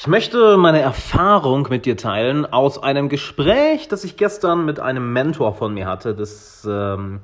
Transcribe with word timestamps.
Ich 0.00 0.06
möchte 0.06 0.56
meine 0.56 0.80
Erfahrung 0.80 1.68
mit 1.68 1.84
dir 1.84 1.94
teilen 1.94 2.46
aus 2.46 2.82
einem 2.82 3.10
Gespräch, 3.10 3.86
das 3.86 4.02
ich 4.02 4.16
gestern 4.16 4.64
mit 4.64 4.80
einem 4.80 5.12
Mentor 5.12 5.52
von 5.52 5.74
mir 5.74 5.86
hatte, 5.86 6.14
das 6.14 6.66
ähm, 6.66 7.20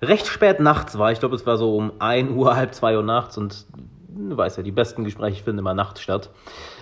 recht 0.00 0.26
spät 0.26 0.58
nachts 0.58 0.96
war. 0.96 1.12
Ich 1.12 1.20
glaube, 1.20 1.36
es 1.36 1.44
war 1.44 1.58
so 1.58 1.76
um 1.76 1.92
1 1.98 2.30
Uhr, 2.30 2.56
halb 2.56 2.72
2 2.72 2.96
Uhr 2.96 3.02
nachts 3.02 3.36
und 3.36 3.66
du 4.08 4.38
weißt 4.38 4.56
ja, 4.56 4.62
die 4.62 4.72
besten 4.72 5.04
Gespräche 5.04 5.44
finden 5.44 5.58
immer 5.58 5.74
nachts 5.74 6.00
statt. 6.00 6.30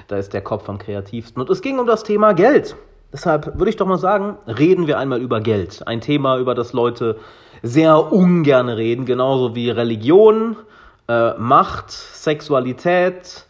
Da 0.07 0.17
ist 0.17 0.33
der 0.33 0.43
Kopf 0.43 0.69
am 0.69 0.79
kreativsten. 0.79 1.43
Und 1.43 1.51
es 1.51 1.61
ging 1.61 1.81
um 1.81 1.89
das 1.89 2.05
Thema 2.05 2.35
Geld. 2.35 2.77
Deshalb 3.13 3.59
würde 3.59 3.71
ich 3.71 3.77
doch 3.77 3.89
mal 3.89 3.99
sagen, 3.99 4.39
reden 4.47 4.87
wir 4.87 4.97
einmal 4.97 5.21
über 5.21 5.41
Geld. 5.41 5.89
Ein 5.89 6.01
Thema, 6.01 6.39
über 6.39 6.55
das 6.55 6.73
Leute 6.73 7.19
sehr 7.65 8.13
ungern 8.13 8.69
reden, 8.69 9.07
genauso 9.07 9.57
wie 9.57 9.71
Religion, 9.71 10.55
äh, 11.09 11.35
Macht, 11.37 11.91
Sexualität, 11.91 13.49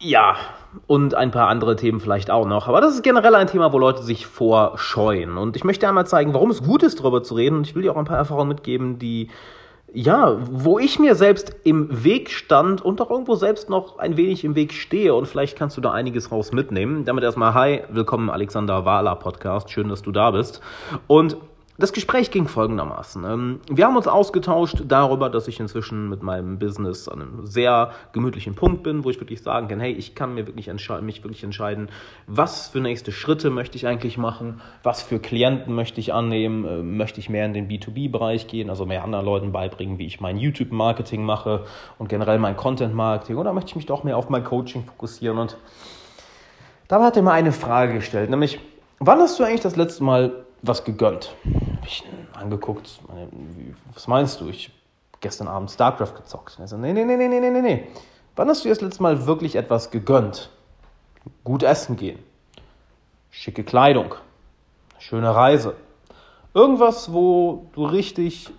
ja, 0.00 0.36
und 0.86 1.14
ein 1.14 1.30
paar 1.30 1.48
andere 1.48 1.76
Themen 1.76 2.00
vielleicht 2.00 2.30
auch 2.30 2.46
noch. 2.46 2.68
Aber 2.68 2.80
das 2.80 2.94
ist 2.94 3.02
generell 3.02 3.34
ein 3.34 3.46
Thema, 3.48 3.72
wo 3.72 3.78
Leute 3.78 4.02
sich 4.02 4.26
vorscheuen. 4.26 5.36
Und 5.36 5.56
ich 5.56 5.64
möchte 5.64 5.88
einmal 5.88 6.06
zeigen, 6.06 6.34
warum 6.34 6.50
es 6.50 6.62
gut 6.62 6.82
ist, 6.82 7.00
darüber 7.00 7.22
zu 7.22 7.34
reden. 7.34 7.56
Und 7.56 7.66
ich 7.66 7.74
will 7.74 7.82
dir 7.82 7.92
auch 7.92 7.96
ein 7.96 8.04
paar 8.04 8.18
Erfahrungen 8.18 8.48
mitgeben, 8.48 8.98
die, 8.98 9.28
ja, 9.92 10.36
wo 10.50 10.78
ich 10.78 10.98
mir 10.98 11.14
selbst 11.14 11.56
im 11.64 12.04
Weg 12.04 12.30
stand 12.30 12.80
und 12.80 13.00
auch 13.00 13.10
irgendwo 13.10 13.34
selbst 13.34 13.70
noch 13.70 13.98
ein 13.98 14.16
wenig 14.16 14.44
im 14.44 14.54
Weg 14.54 14.72
stehe. 14.72 15.14
Und 15.14 15.26
vielleicht 15.26 15.58
kannst 15.58 15.76
du 15.76 15.80
da 15.80 15.90
einiges 15.90 16.30
raus 16.30 16.52
mitnehmen. 16.52 17.04
Damit 17.04 17.24
erstmal, 17.24 17.54
hi, 17.54 17.82
willkommen 17.88 18.30
Alexander 18.30 18.84
Wahler 18.84 19.16
Podcast. 19.16 19.70
Schön, 19.70 19.88
dass 19.88 20.02
du 20.02 20.12
da 20.12 20.30
bist. 20.30 20.60
Und 21.08 21.36
das 21.80 21.92
Gespräch 21.92 22.32
ging 22.32 22.48
folgendermaßen. 22.48 23.24
Ähm, 23.24 23.60
wir 23.70 23.86
haben 23.86 23.96
uns 23.96 24.08
ausgetauscht 24.08 24.82
darüber, 24.88 25.30
dass 25.30 25.46
ich 25.46 25.60
inzwischen 25.60 26.08
mit 26.08 26.24
meinem 26.24 26.58
Business 26.58 27.08
an 27.08 27.22
einem 27.22 27.46
sehr 27.46 27.92
gemütlichen 28.12 28.56
Punkt 28.56 28.82
bin, 28.82 29.04
wo 29.04 29.10
ich 29.10 29.20
wirklich 29.20 29.42
sagen 29.42 29.68
kann, 29.68 29.78
hey, 29.78 29.92
ich 29.92 30.16
kann 30.16 30.34
mir 30.34 30.48
wirklich 30.48 30.66
mich 31.02 31.22
wirklich 31.22 31.44
entscheiden, 31.44 31.88
was 32.26 32.68
für 32.68 32.80
nächste 32.80 33.12
Schritte 33.12 33.50
möchte 33.50 33.76
ich 33.76 33.86
eigentlich 33.86 34.18
machen, 34.18 34.60
was 34.82 35.02
für 35.02 35.20
Klienten 35.20 35.72
möchte 35.72 36.00
ich 36.00 36.12
annehmen, 36.12 36.64
äh, 36.64 36.82
möchte 36.82 37.20
ich 37.20 37.30
mehr 37.30 37.46
in 37.46 37.52
den 37.52 37.68
B2B-Bereich 37.68 38.48
gehen, 38.48 38.70
also 38.70 38.84
mehr 38.84 39.04
anderen 39.04 39.24
Leuten 39.24 39.52
beibringen, 39.52 39.98
wie 39.98 40.06
ich 40.06 40.20
mein 40.20 40.36
YouTube-Marketing 40.36 41.22
mache 41.22 41.64
und 41.96 42.08
generell 42.08 42.40
mein 42.40 42.56
Content-Marketing 42.56 43.36
oder 43.36 43.52
möchte 43.52 43.70
ich 43.70 43.76
mich 43.76 43.86
doch 43.86 44.02
mehr 44.02 44.16
auf 44.16 44.28
mein 44.30 44.42
Coaching 44.42 44.82
fokussieren 44.84 45.38
und 45.38 45.56
da 46.88 47.00
hat 47.04 47.16
er 47.16 47.22
mir 47.22 47.32
eine 47.32 47.52
Frage 47.52 47.94
gestellt, 47.94 48.30
nämlich, 48.30 48.58
wann 48.98 49.20
hast 49.20 49.38
du 49.38 49.44
eigentlich 49.44 49.60
das 49.60 49.76
letzte 49.76 50.02
Mal 50.02 50.44
was 50.62 50.84
gegönnt. 50.84 51.34
Ich 51.84 52.04
angeguckt, 52.34 53.00
was 53.94 54.06
meinst 54.06 54.40
du? 54.40 54.48
Ich 54.48 54.68
habe 54.68 54.78
gestern 55.20 55.48
Abend 55.48 55.70
StarCraft 55.70 56.14
gezockt. 56.16 56.58
Er 56.58 56.68
so, 56.68 56.76
nee, 56.76 56.92
nee, 56.92 57.04
nee, 57.04 57.16
nee, 57.16 57.28
nee, 57.28 57.50
nee, 57.50 57.60
nee. 57.60 57.88
Wann 58.36 58.48
hast 58.48 58.64
du 58.64 58.68
das 58.68 58.80
letzte 58.80 59.02
Mal 59.02 59.26
wirklich 59.26 59.56
etwas 59.56 59.90
gegönnt? 59.90 60.50
Gut 61.44 61.62
essen 61.62 61.96
gehen, 61.96 62.18
schicke 63.30 63.64
Kleidung, 63.64 64.14
schöne 64.98 65.34
Reise. 65.34 65.74
Irgendwas, 66.54 67.12
wo 67.12 67.66
du 67.72 67.84
richtig 67.84 68.50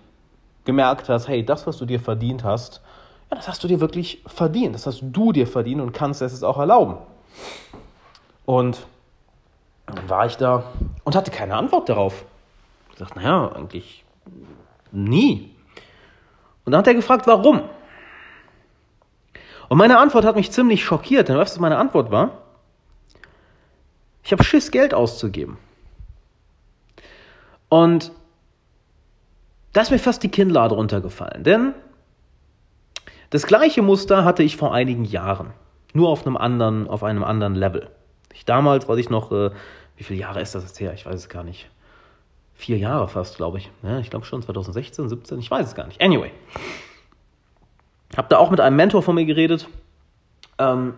gemerkt 0.64 1.08
hast, 1.08 1.28
hey, 1.28 1.44
das, 1.44 1.66
was 1.66 1.78
du 1.78 1.86
dir 1.86 1.98
verdient 1.98 2.44
hast, 2.44 2.80
ja, 3.30 3.36
das 3.36 3.48
hast 3.48 3.62
du 3.62 3.68
dir 3.68 3.80
wirklich 3.80 4.22
verdient. 4.26 4.74
Das 4.74 4.86
hast 4.86 5.02
du 5.02 5.32
dir 5.32 5.46
verdient 5.46 5.80
und 5.80 5.92
kannst 5.92 6.20
es 6.20 6.42
auch 6.42 6.58
erlauben. 6.58 6.96
Und 8.44 8.86
dann 9.86 10.08
war 10.08 10.26
ich 10.26 10.36
da 10.36 10.64
und 11.04 11.14
hatte 11.14 11.30
keine 11.30 11.54
Antwort 11.54 11.88
darauf. 11.88 12.24
Dachte, 13.00 13.18
naja, 13.18 13.52
eigentlich 13.52 14.04
nie. 14.92 15.54
Und 16.64 16.72
dann 16.72 16.80
hat 16.80 16.86
er 16.86 16.94
gefragt, 16.94 17.26
warum? 17.26 17.62
Und 19.68 19.78
meine 19.78 19.98
Antwort 19.98 20.24
hat 20.24 20.36
mich 20.36 20.50
ziemlich 20.50 20.84
schockiert, 20.84 21.28
denn 21.28 21.36
weißt 21.36 21.56
du, 21.56 21.60
meine 21.60 21.78
Antwort 21.78 22.10
war? 22.10 22.42
Ich 24.22 24.32
habe 24.32 24.44
Schiss, 24.44 24.70
Geld 24.70 24.92
auszugeben. 24.92 25.56
Und 27.68 28.12
da 29.72 29.80
ist 29.80 29.90
mir 29.90 29.98
fast 29.98 30.22
die 30.22 30.28
Kinnlade 30.28 30.74
runtergefallen, 30.74 31.44
denn 31.44 31.74
das 33.30 33.46
gleiche 33.46 33.80
Muster 33.80 34.24
hatte 34.24 34.42
ich 34.42 34.56
vor 34.56 34.74
einigen 34.74 35.04
Jahren, 35.04 35.52
nur 35.94 36.08
auf 36.08 36.26
einem 36.26 36.36
anderen, 36.36 36.88
auf 36.88 37.04
einem 37.04 37.22
anderen 37.22 37.54
Level. 37.54 37.88
Ich 38.34 38.44
damals, 38.44 38.88
weiß 38.88 38.98
ich 38.98 39.08
noch, 39.08 39.30
äh, 39.30 39.50
wie 39.96 40.04
viele 40.04 40.18
Jahre 40.18 40.40
ist 40.40 40.54
das 40.54 40.64
jetzt 40.64 40.80
her? 40.80 40.92
Ich 40.92 41.06
weiß 41.06 41.14
es 41.14 41.28
gar 41.28 41.44
nicht. 41.44 41.70
Vier 42.60 42.76
Jahre 42.76 43.08
fast, 43.08 43.38
glaube 43.38 43.56
ich. 43.56 43.70
Ja, 43.82 44.00
ich 44.00 44.10
glaube 44.10 44.26
schon 44.26 44.42
2016, 44.42 45.08
17, 45.08 45.38
ich 45.38 45.50
weiß 45.50 45.66
es 45.66 45.74
gar 45.74 45.86
nicht. 45.86 45.98
Anyway. 45.98 46.30
Habe 48.14 48.28
da 48.28 48.36
auch 48.36 48.50
mit 48.50 48.60
einem 48.60 48.76
Mentor 48.76 49.02
von 49.02 49.14
mir 49.14 49.24
geredet. 49.24 49.66
Ähm, 50.58 50.92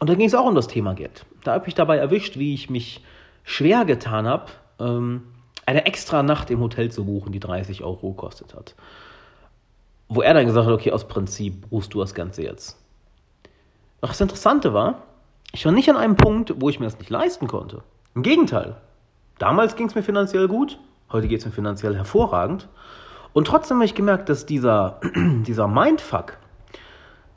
und 0.00 0.08
da 0.08 0.14
ging 0.14 0.26
es 0.26 0.34
auch 0.34 0.46
um 0.46 0.54
das 0.54 0.68
Thema 0.68 0.94
Geld. 0.94 1.26
Da 1.44 1.52
habe 1.52 1.68
ich 1.68 1.74
dabei 1.74 1.98
erwischt, 1.98 2.38
wie 2.38 2.54
ich 2.54 2.70
mich 2.70 3.04
schwer 3.44 3.84
getan 3.84 4.26
habe, 4.26 4.46
ähm, 4.80 5.24
eine 5.66 5.84
extra 5.84 6.22
Nacht 6.22 6.50
im 6.50 6.60
Hotel 6.60 6.90
zu 6.90 7.04
buchen, 7.04 7.30
die 7.30 7.40
30 7.40 7.84
Euro 7.84 8.12
gekostet 8.12 8.54
hat. 8.54 8.74
Wo 10.08 10.22
er 10.22 10.32
dann 10.32 10.46
gesagt 10.46 10.66
hat, 10.66 10.72
okay, 10.72 10.92
aus 10.92 11.06
Prinzip 11.06 11.68
buchst 11.68 11.92
du 11.92 12.00
das 12.00 12.14
Ganze 12.14 12.42
jetzt. 12.42 12.78
Doch 14.00 14.08
das 14.08 14.20
Interessante 14.22 14.72
war, 14.72 15.02
ich 15.52 15.66
war 15.66 15.72
nicht 15.72 15.90
an 15.90 15.98
einem 15.98 16.16
Punkt, 16.16 16.54
wo 16.56 16.70
ich 16.70 16.80
mir 16.80 16.86
das 16.86 16.98
nicht 16.98 17.10
leisten 17.10 17.48
konnte. 17.48 17.82
Im 18.14 18.22
Gegenteil. 18.22 18.76
Damals 19.38 19.76
ging 19.76 19.88
es 19.88 19.94
mir 19.94 20.02
finanziell 20.02 20.48
gut, 20.48 20.78
heute 21.12 21.28
geht 21.28 21.40
es 21.40 21.46
mir 21.46 21.52
finanziell 21.52 21.96
hervorragend. 21.96 22.68
Und 23.32 23.46
trotzdem 23.46 23.78
habe 23.78 23.84
ich 23.84 23.94
gemerkt, 23.94 24.28
dass 24.28 24.46
dieser, 24.46 25.00
dieser 25.46 25.68
Mindfuck, 25.68 26.38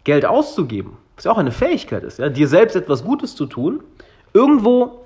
Geld 0.04 0.26
auszugeben, 0.26 0.98
was 1.16 1.26
ja 1.26 1.32
auch 1.32 1.38
eine 1.38 1.52
Fähigkeit 1.52 2.04
ist, 2.04 2.20
ja, 2.20 2.30
dir 2.30 2.48
selbst 2.48 2.76
etwas 2.76 3.04
Gutes 3.04 3.36
zu 3.36 3.48
tun, 3.48 3.84
irgendwo 4.34 5.02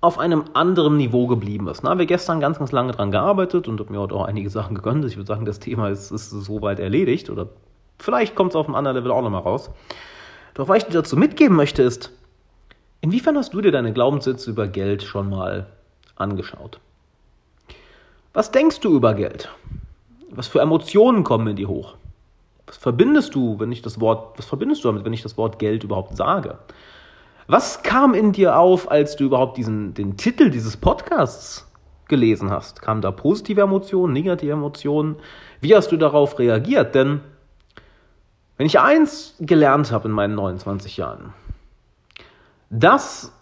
auf 0.00 0.18
einem 0.18 0.44
anderen 0.52 0.96
Niveau 0.96 1.26
geblieben 1.26 1.66
ist. 1.66 1.82
Da 1.82 1.88
haben 1.88 1.98
wir 1.98 2.06
gestern 2.06 2.38
ganz, 2.38 2.58
ganz 2.58 2.70
lange 2.70 2.92
dran 2.92 3.10
gearbeitet 3.10 3.66
und 3.66 3.80
habe 3.80 3.90
mir 3.90 3.98
heute 3.98 4.14
auch 4.14 4.26
einige 4.26 4.50
Sachen 4.50 4.76
gegönnt. 4.76 5.04
Ich 5.06 5.16
würde 5.16 5.26
sagen, 5.26 5.44
das 5.44 5.58
Thema 5.58 5.88
ist, 5.88 6.12
ist 6.12 6.30
soweit 6.30 6.78
erledigt 6.78 7.30
oder 7.30 7.48
vielleicht 7.98 8.36
kommt 8.36 8.52
es 8.52 8.56
auf 8.56 8.66
einem 8.66 8.76
anderen 8.76 8.98
Level 8.98 9.10
auch 9.10 9.22
nochmal 9.22 9.42
raus. 9.42 9.70
Doch 10.52 10.68
was 10.68 10.78
ich 10.78 10.84
dir 10.84 10.92
dazu 10.92 11.16
mitgeben 11.16 11.56
möchte, 11.56 11.82
ist, 11.82 12.12
Inwiefern 13.04 13.36
hast 13.36 13.52
du 13.52 13.60
dir 13.60 13.70
deine 13.70 13.92
Glaubenssätze 13.92 14.48
über 14.48 14.66
Geld 14.66 15.02
schon 15.02 15.28
mal 15.28 15.66
angeschaut? 16.16 16.80
Was 18.34 18.50
denkst 18.50 18.80
du 18.80 18.96
über 18.96 19.14
Geld? 19.14 19.48
Was 20.28 20.48
für 20.48 20.60
Emotionen 20.60 21.22
kommen 21.22 21.46
in 21.46 21.54
dir 21.54 21.68
hoch? 21.68 21.94
Was 22.66 22.76
verbindest 22.76 23.36
du, 23.36 23.60
wenn 23.60 23.70
ich 23.70 23.80
das 23.80 24.00
Wort, 24.00 24.36
was 24.36 24.46
verbindest 24.46 24.82
du 24.82 24.88
damit, 24.88 25.04
wenn 25.04 25.12
ich 25.12 25.22
das 25.22 25.38
Wort 25.38 25.60
Geld 25.60 25.84
überhaupt 25.84 26.16
sage? 26.16 26.58
Was 27.46 27.84
kam 27.84 28.12
in 28.12 28.32
dir 28.32 28.58
auf, 28.58 28.90
als 28.90 29.14
du 29.14 29.22
überhaupt 29.22 29.56
diesen, 29.56 29.94
den 29.94 30.16
Titel 30.16 30.50
dieses 30.50 30.76
Podcasts 30.76 31.70
gelesen 32.08 32.50
hast? 32.50 32.82
Kamen 32.82 33.02
da 33.02 33.12
positive 33.12 33.60
Emotionen, 33.60 34.12
negative 34.12 34.50
Emotionen? 34.50 35.14
Wie 35.60 35.76
hast 35.76 35.92
du 35.92 35.96
darauf 35.96 36.36
reagiert? 36.40 36.96
Denn 36.96 37.20
wenn 38.56 38.66
ich 38.66 38.80
eins 38.80 39.36
gelernt 39.38 39.92
habe 39.92 40.08
in 40.08 40.12
meinen 40.12 40.34
29 40.34 40.96
Jahren, 40.96 41.34
das, 42.68 43.32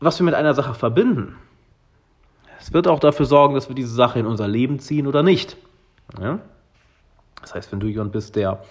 was 0.00 0.18
wir 0.18 0.24
mit 0.24 0.34
einer 0.34 0.54
Sache 0.54 0.74
verbinden, 0.74 1.36
es 2.62 2.72
wird 2.72 2.86
auch 2.86 3.00
dafür 3.00 3.26
sorgen, 3.26 3.54
dass 3.54 3.68
wir 3.68 3.74
diese 3.74 3.92
Sache 3.92 4.20
in 4.20 4.26
unser 4.26 4.46
Leben 4.46 4.78
ziehen 4.78 5.08
oder 5.08 5.24
nicht. 5.24 5.56
Ja? 6.20 6.38
Das 7.40 7.54
heißt, 7.54 7.72
wenn 7.72 7.80
du 7.80 7.88
jemand 7.88 8.12
bist, 8.12 8.36
der 8.36 8.62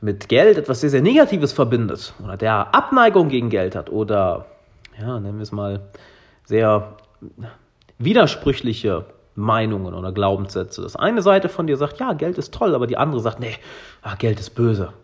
mit 0.00 0.30
Geld 0.30 0.56
etwas 0.56 0.80
sehr, 0.80 0.88
sehr 0.88 1.02
Negatives 1.02 1.52
verbindet 1.52 2.14
oder 2.24 2.38
der 2.38 2.74
Abneigung 2.74 3.28
gegen 3.28 3.50
Geld 3.50 3.76
hat 3.76 3.90
oder, 3.90 4.46
ja, 4.98 5.20
nennen 5.20 5.36
wir 5.36 5.42
es 5.42 5.52
mal, 5.52 5.82
sehr 6.44 6.96
widersprüchliche 7.98 9.04
Meinungen 9.34 9.92
oder 9.92 10.10
Glaubenssätze. 10.10 10.80
Das 10.80 10.96
eine 10.96 11.20
Seite 11.20 11.50
von 11.50 11.66
dir 11.66 11.76
sagt, 11.76 12.00
ja, 12.00 12.14
Geld 12.14 12.38
ist 12.38 12.54
toll, 12.54 12.74
aber 12.74 12.86
die 12.86 12.96
andere 12.96 13.20
sagt, 13.20 13.40
nee, 13.40 13.54
ach, 14.00 14.16
Geld 14.16 14.40
ist 14.40 14.50
böse. 14.50 14.94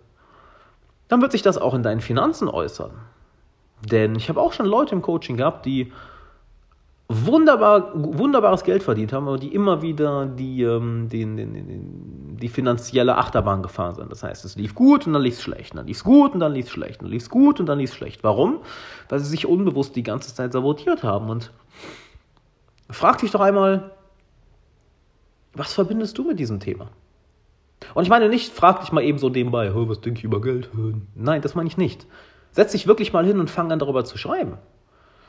Dann 1.09 1.21
wird 1.21 1.33
sich 1.33 1.43
das 1.43 1.59
auch 1.59 1.75
in 1.75 1.83
deinen 1.83 2.01
Finanzen 2.01 2.49
äußern. 2.49 2.91
Denn 3.83 4.17
ich 4.17 4.31
habe 4.31 4.41
auch 4.41 4.55
schon 4.55 4.67
Leute 4.67 4.95
im 4.95 5.03
Coaching 5.03 5.37
gehabt, 5.37 5.67
die 5.67 5.93
wunderbar, 7.09 7.93
wunderbares 7.95 8.65
Geld 8.65 8.83
verdient 8.83 9.15
haben, 9.15 9.29
aber 9.29 9.39
die 9.39 9.55
immer 9.55 9.81
wieder 9.81 10.27
die, 10.27 10.63
ähm, 10.63 11.09
die, 11.09 11.25
die, 11.25 11.81
die, 12.37 12.49
finanzielle 12.49 13.17
Achterbahn 13.17 13.63
gefahren 13.63 13.95
sind. 13.95 14.13
Das 14.13 14.23
heißt, 14.23 14.45
es 14.45 14.57
lief 14.57 14.75
gut 14.75 15.07
und 15.07 15.15
dann 15.15 15.23
lief 15.23 15.35
es 15.35 15.43
schlecht, 15.43 15.75
dann 15.75 15.87
lief 15.87 15.97
es 15.97 16.05
gut 16.05 16.35
und 16.35 16.41
dann 16.41 16.53
lief 16.53 16.67
es 16.67 16.73
schlecht, 16.73 17.01
dann 17.01 17.09
lief 17.09 17.23
es 17.23 17.31
gut 17.31 17.61
und 17.61 17.67
dann 17.67 17.79
lief 17.79 17.91
es 17.91 17.97
schlecht. 17.97 18.23
Warum? 18.23 18.59
Weil 19.09 19.21
sie 19.21 19.31
sich 19.31 19.47
unbewusst 19.47 19.97
die 19.97 20.03
ganze 20.03 20.35
Zeit 20.35 20.53
sabotiert 20.53 21.03
haben. 21.03 21.31
Und 21.31 21.51
frag 22.91 23.19
dich 23.19 23.31
doch 23.31 23.41
einmal, 23.41 23.91
was 25.55 25.73
verbindest 25.73 26.19
du 26.19 26.25
mit 26.25 26.39
diesem 26.39 26.61
Thema? 26.61 26.91
Und 27.95 28.03
ich 28.03 28.11
meine 28.11 28.29
nicht, 28.29 28.53
frag 28.53 28.81
dich 28.81 28.93
mal 28.93 29.03
eben 29.03 29.19
so 29.19 29.31
nebenbei, 29.31 29.71
was 29.75 30.03
denke 30.03 30.19
ich 30.19 30.25
über 30.25 30.43
Geld? 30.43 30.69
Nein, 31.15 31.41
das 31.41 31.55
meine 31.55 31.69
ich 31.69 31.79
nicht. 31.79 32.07
Setz 32.51 32.73
dich 32.73 32.87
wirklich 32.87 33.15
mal 33.15 33.25
hin 33.25 33.41
und 33.41 33.51
fang 33.51 33.73
an 33.73 33.79
darüber 33.79 34.05
zu 34.05 34.19
schreiben. 34.19 34.59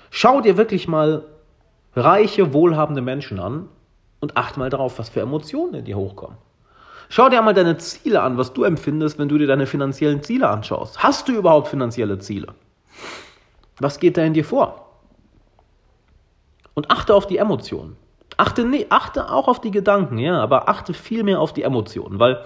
Schau 0.09 0.41
dir 0.41 0.57
wirklich 0.57 0.87
mal 0.87 1.23
reiche, 1.95 2.53
wohlhabende 2.53 3.01
Menschen 3.01 3.39
an 3.39 3.69
und 4.19 4.37
achte 4.37 4.59
mal 4.59 4.69
darauf, 4.69 4.99
was 4.99 5.09
für 5.09 5.21
Emotionen 5.21 5.73
in 5.75 5.85
dir 5.85 5.97
hochkommen. 5.97 6.37
Schau 7.09 7.29
dir 7.29 7.41
mal 7.41 7.53
deine 7.53 7.77
Ziele 7.77 8.21
an, 8.21 8.37
was 8.37 8.53
du 8.53 8.63
empfindest, 8.63 9.17
wenn 9.17 9.29
du 9.29 9.37
dir 9.37 9.47
deine 9.47 9.65
finanziellen 9.65 10.21
Ziele 10.21 10.47
anschaust. 10.47 11.01
Hast 11.01 11.27
du 11.27 11.31
überhaupt 11.31 11.67
finanzielle 11.67 12.19
Ziele? 12.19 12.53
Was 13.79 13.99
geht 13.99 14.17
da 14.17 14.23
in 14.23 14.33
dir 14.33 14.45
vor? 14.45 14.85
Und 16.75 16.91
achte 16.91 17.15
auf 17.15 17.25
die 17.25 17.37
Emotionen. 17.37 17.95
Achte, 18.37 18.63
nee, 18.63 18.85
achte 18.89 19.31
auch 19.31 19.47
auf 19.47 19.59
die 19.59 19.71
Gedanken, 19.71 20.17
ja, 20.17 20.39
aber 20.39 20.69
achte 20.69 20.93
viel 20.93 21.23
mehr 21.23 21.41
auf 21.41 21.51
die 21.51 21.63
Emotionen, 21.63 22.19
weil 22.19 22.45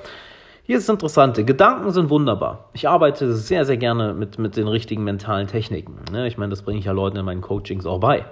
hier 0.64 0.78
ist 0.78 0.88
das 0.88 0.94
Interessante. 0.94 1.44
Gedanken 1.44 1.92
sind 1.92 2.10
wunderbar. 2.10 2.70
Ich 2.72 2.88
arbeite 2.88 3.34
sehr, 3.34 3.66
sehr 3.66 3.76
gerne 3.76 4.14
mit, 4.14 4.40
mit 4.40 4.56
den 4.56 4.70
richtigen 4.70 5.04
mentalen 5.04 5.48
Techniken. 5.48 6.00
Ne? 6.12 6.26
Ich 6.26 6.38
meine, 6.38 6.52
das 6.52 6.62
bringe 6.62 6.80
ich 6.80 6.86
ja 6.86 6.94
Leuten 6.94 7.18
in 7.18 7.26
meinen 7.26 7.42
Coachings 7.42 7.86
auch 7.86 8.00
bei. 8.00 8.26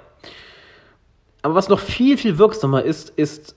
Aber 1.42 1.56
was 1.56 1.70
noch 1.70 1.80
viel, 1.80 2.18
viel 2.18 2.38
wirksamer 2.38 2.84
ist, 2.84 3.10
ist 3.10 3.56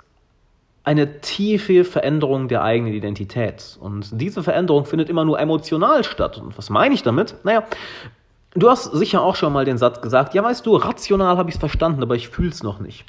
eine 0.84 1.20
tiefe 1.20 1.84
Veränderung 1.84 2.48
der 2.48 2.62
eigenen 2.62 2.92
Identität. 2.92 3.78
Und 3.80 4.08
diese 4.12 4.42
Veränderung 4.42 4.84
findet 4.84 5.08
immer 5.08 5.24
nur 5.24 5.40
emotional 5.40 6.04
statt. 6.04 6.38
Und 6.38 6.56
was 6.58 6.70
meine 6.70 6.94
ich 6.94 7.02
damit? 7.02 7.36
Naja, 7.42 7.64
du 8.54 8.68
hast 8.68 8.92
sicher 8.92 9.22
auch 9.22 9.34
schon 9.34 9.52
mal 9.52 9.64
den 9.64 9.78
Satz 9.78 10.02
gesagt, 10.02 10.34
ja 10.34 10.42
weißt 10.42 10.64
du, 10.66 10.76
rational 10.76 11.38
habe 11.38 11.48
ich 11.48 11.56
es 11.56 11.60
verstanden, 11.60 12.02
aber 12.02 12.16
ich 12.16 12.28
fühle 12.28 12.50
es 12.50 12.62
noch 12.62 12.80
nicht. 12.80 13.04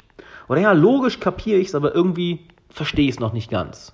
Oder 0.48 0.60
ja, 0.60 0.72
logisch 0.72 1.20
kapiere 1.20 1.58
ich 1.58 1.68
es, 1.68 1.74
aber 1.74 1.94
irgendwie 1.94 2.46
verstehe 2.70 3.08
ich 3.08 3.16
es 3.16 3.20
noch 3.20 3.32
nicht 3.32 3.50
ganz. 3.50 3.92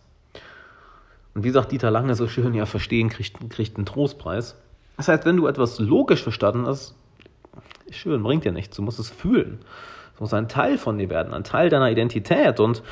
Und 1.34 1.44
wie 1.44 1.50
sagt 1.50 1.72
Dieter 1.72 1.90
Lange 1.90 2.14
so 2.14 2.28
schön, 2.28 2.54
ja, 2.54 2.66
verstehen 2.66 3.08
kriegt, 3.08 3.38
kriegt 3.50 3.76
einen 3.76 3.86
Trostpreis. 3.86 4.56
Das 4.96 5.08
heißt, 5.08 5.24
wenn 5.24 5.36
du 5.36 5.46
etwas 5.46 5.78
logisch 5.78 6.22
verstanden 6.22 6.66
hast, 6.66 6.94
schön, 7.90 8.22
bringt 8.22 8.44
dir 8.44 8.52
nichts. 8.52 8.76
Du 8.76 8.82
musst 8.82 8.98
es 8.98 9.10
fühlen. 9.10 9.60
Muss 10.22 10.32
ein 10.32 10.46
Teil 10.46 10.78
von 10.78 10.98
dir 10.98 11.10
werden, 11.10 11.34
ein 11.34 11.42
Teil 11.42 11.68
deiner 11.68 11.90
Identität. 11.90 12.60
Und 12.60 12.84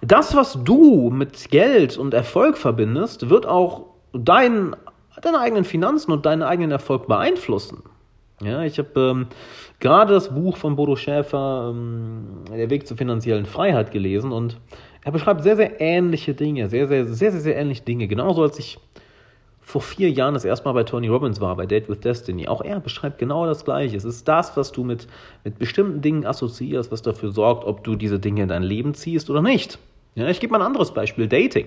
das, 0.00 0.36
was 0.36 0.56
du 0.62 1.10
mit 1.10 1.50
Geld 1.50 1.98
und 1.98 2.14
Erfolg 2.14 2.56
verbindest, 2.56 3.30
wird 3.30 3.46
auch 3.46 3.86
dein, 4.12 4.76
deine 5.20 5.40
eigenen 5.40 5.64
Finanzen 5.64 6.12
und 6.12 6.24
deinen 6.24 6.44
eigenen 6.44 6.70
Erfolg 6.70 7.08
beeinflussen. 7.08 7.82
Ja, 8.40 8.62
ich 8.62 8.78
habe 8.78 9.00
ähm, 9.00 9.26
gerade 9.80 10.14
das 10.14 10.32
Buch 10.32 10.56
von 10.56 10.76
Bodo 10.76 10.94
Schäfer, 10.94 11.72
ähm, 11.74 12.44
Der 12.48 12.70
Weg 12.70 12.86
zur 12.86 12.96
finanziellen 12.96 13.46
Freiheit, 13.46 13.90
gelesen 13.90 14.30
und 14.30 14.56
er 15.02 15.10
beschreibt 15.10 15.42
sehr, 15.42 15.56
sehr 15.56 15.80
ähnliche 15.80 16.32
Dinge, 16.32 16.68
sehr, 16.68 16.86
sehr, 16.86 17.06
sehr, 17.06 17.32
sehr, 17.32 17.40
sehr 17.40 17.56
ähnliche 17.56 17.82
Dinge. 17.82 18.06
Genauso 18.06 18.42
als 18.42 18.56
ich 18.60 18.78
vor 19.68 19.82
vier 19.82 20.10
Jahren 20.10 20.32
das 20.32 20.46
erste 20.46 20.66
Mal 20.66 20.72
bei 20.72 20.84
Tony 20.84 21.08
Robbins 21.08 21.42
war, 21.42 21.54
bei 21.54 21.66
Date 21.66 21.90
with 21.90 22.00
Destiny. 22.00 22.48
Auch 22.48 22.62
er 22.62 22.80
beschreibt 22.80 23.18
genau 23.18 23.44
das 23.44 23.66
Gleiche. 23.66 23.98
Es 23.98 24.04
ist 24.06 24.26
das, 24.26 24.56
was 24.56 24.72
du 24.72 24.82
mit, 24.82 25.06
mit 25.44 25.58
bestimmten 25.58 26.00
Dingen 26.00 26.24
assoziierst, 26.24 26.90
was 26.90 27.02
dafür 27.02 27.32
sorgt, 27.32 27.66
ob 27.66 27.84
du 27.84 27.94
diese 27.94 28.18
Dinge 28.18 28.44
in 28.44 28.48
dein 28.48 28.62
Leben 28.62 28.94
ziehst 28.94 29.28
oder 29.28 29.42
nicht. 29.42 29.78
Ja, 30.14 30.26
ich 30.26 30.40
gebe 30.40 30.52
mal 30.52 30.62
ein 30.62 30.66
anderes 30.66 30.94
Beispiel. 30.94 31.28
Dating. 31.28 31.66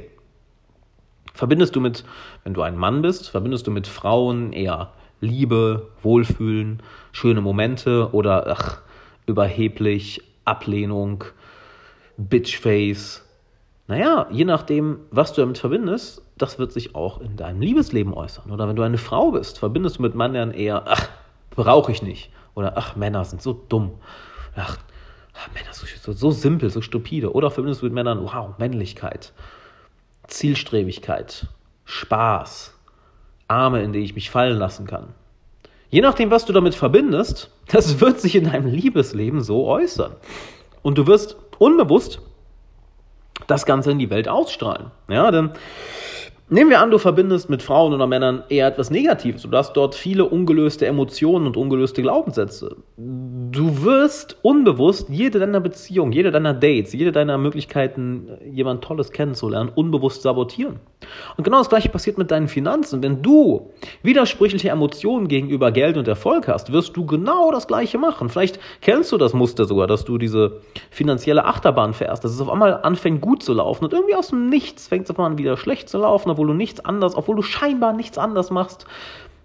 Verbindest 1.36 1.76
du 1.76 1.80
mit, 1.80 2.04
wenn 2.44 2.56
du 2.56 2.64
ein 2.64 2.76
Mann 2.76 3.04
bist, 3.04 3.30
verbindest 3.30 3.68
du 3.68 3.72
mit 3.72 3.86
Frauen 3.86 4.52
eher 4.52 4.94
Liebe, 5.20 5.90
Wohlfühlen, 6.02 6.82
schöne 7.12 7.42
Momente 7.42 8.10
oder 8.14 8.48
ach, 8.48 8.82
überheblich, 9.28 10.24
Ablehnung, 10.44 11.24
Bitchface. 12.18 13.24
Naja, 13.92 14.28
je 14.32 14.46
nachdem, 14.46 15.02
was 15.12 15.34
du 15.34 15.42
damit 15.42 15.58
verbindest, 15.58 16.26
das 16.38 16.58
wird 16.58 16.72
sich 16.72 16.96
auch 16.96 17.20
in 17.20 17.36
deinem 17.36 17.60
Liebesleben 17.60 18.14
äußern. 18.14 18.50
Oder 18.50 18.70
wenn 18.70 18.78
du 18.78 18.84
eine 18.84 18.98
Frau 18.98 19.32
bist, 19.32 19.60
verbindest 19.60 19.98
du 19.98 20.04
mit 20.04 20.16
Männern 20.16 20.52
eher, 20.52 20.84
ach, 20.88 21.10
brauche 21.50 21.92
ich 21.92 22.02
nicht. 22.02 22.32
Oder 22.56 22.78
ach, 22.78 22.96
Männer 22.96 23.26
sind 23.26 23.42
so 23.42 23.52
dumm. 23.52 23.92
Ach, 24.56 24.78
Männer 25.54 25.74
sind 25.74 25.90
so, 26.00 26.14
so 26.14 26.32
simpel, 26.32 26.70
so 26.70 26.80
stupide. 26.80 27.34
Oder 27.34 27.52
verbindest 27.52 27.82
du 27.82 27.86
mit 27.88 27.94
Männern, 27.94 28.24
wow, 28.24 28.58
Männlichkeit, 28.58 29.34
Zielstrebigkeit, 30.26 31.48
Spaß, 31.84 32.74
Arme, 33.50 33.84
in 33.84 33.92
die 33.92 34.00
ich 34.00 34.16
mich 34.16 34.30
fallen 34.30 34.58
lassen 34.58 34.88
kann. 34.88 35.10
Je 35.90 36.00
nachdem, 36.00 36.32
was 36.32 36.46
du 36.46 36.54
damit 36.54 36.76
verbindest, 36.76 37.52
das 37.68 38.00
wird 38.00 38.22
sich 38.22 38.38
in 38.38 38.46
deinem 38.46 38.68
Liebesleben 38.68 39.42
so 39.42 39.68
äußern. 39.68 40.14
Und 40.82 40.98
du 40.98 41.08
wirst 41.08 41.36
unbewusst 41.60 42.22
das 43.52 43.66
Ganze 43.66 43.92
in 43.92 44.00
die 44.00 44.10
Welt 44.10 44.28
ausstrahlen. 44.28 44.92
Ja, 45.10 45.30
denn 45.30 45.52
Nehmen 46.54 46.70
wir 46.70 46.82
an, 46.82 46.92
du 46.92 46.98
verbindest 46.98 47.50
mit 47.50 47.64
Frauen 47.64 47.94
oder 47.94 48.08
Männern 48.08 48.44
eher 48.50 48.68
etwas 48.68 48.90
Negatives. 48.90 49.44
Du 49.44 49.58
hast 49.58 49.72
dort 49.72 49.96
viele 49.96 50.26
ungelöste 50.26 50.86
Emotionen 50.86 51.48
und 51.48 51.56
ungelöste 51.56 52.02
Glaubenssätze. 52.02 52.76
Du 52.98 53.84
wirst 53.86 54.36
unbewusst 54.42 55.08
jede 55.08 55.40
deiner 55.40 55.62
Beziehungen, 55.62 56.12
jede 56.12 56.30
deiner 56.30 56.54
Dates, 56.54 56.92
jede 56.92 57.14
deiner 57.14 57.38
Möglichkeiten, 57.38 58.28
jemand 58.52 58.84
Tolles 58.84 59.14
kennenzulernen, 59.14 59.72
unbewusst 59.74 60.24
sabotieren. 60.24 60.82
Und 61.38 61.46
genau 61.46 61.60
das 61.60 61.70
gleiche 61.70 61.88
passiert 61.88 62.18
mit 62.18 62.32
deinen 62.32 62.50
Finanzen. 62.50 63.02
Wenn 63.02 63.22
du 63.22 63.72
widersprüchliche 64.04 64.70
Emotionen 64.70 65.30
gegenüber 65.30 65.72
Geld 65.72 65.96
und 65.96 66.08
Erfolg 66.10 66.50
hast, 66.50 66.74
wirst 66.74 66.98
du 66.98 67.06
genau 67.06 67.52
das 67.52 67.66
gleiche 67.66 67.98
machen. 67.98 68.28
Vielleicht 68.28 68.60
kennst 68.82 69.14
du 69.14 69.18
das 69.18 69.34
Muster 69.34 69.64
sogar, 69.64 69.88
dass 69.88 70.04
du 70.04 70.18
diese 70.18 70.60
finanzielle 70.90 71.46
Achterbahn 71.46 71.94
fährst, 71.94 72.26
dass 72.26 72.34
es 72.34 72.42
auf 72.42 72.50
einmal 72.50 72.82
anfängt 72.84 73.22
gut 73.22 73.42
zu 73.42 73.54
laufen 73.54 73.86
und 73.86 73.94
irgendwie 73.94 74.16
aus 74.16 74.30
dem 74.30 74.50
Nichts 74.50 74.90
fängt 74.90 75.06
es 75.06 75.12
auf 75.12 75.18
einmal 75.18 75.38
wieder 75.38 75.56
schlecht 75.56 75.88
zu 75.88 75.98
laufen, 75.98 76.30
obwohl 76.42 76.48
du 76.48 76.54
nichts 76.58 76.84
anders, 76.84 77.16
obwohl 77.16 77.36
du 77.36 77.44
scheinbar 77.44 77.94
nichts 77.94 78.18
anders 78.18 78.50
machst. 78.50 78.88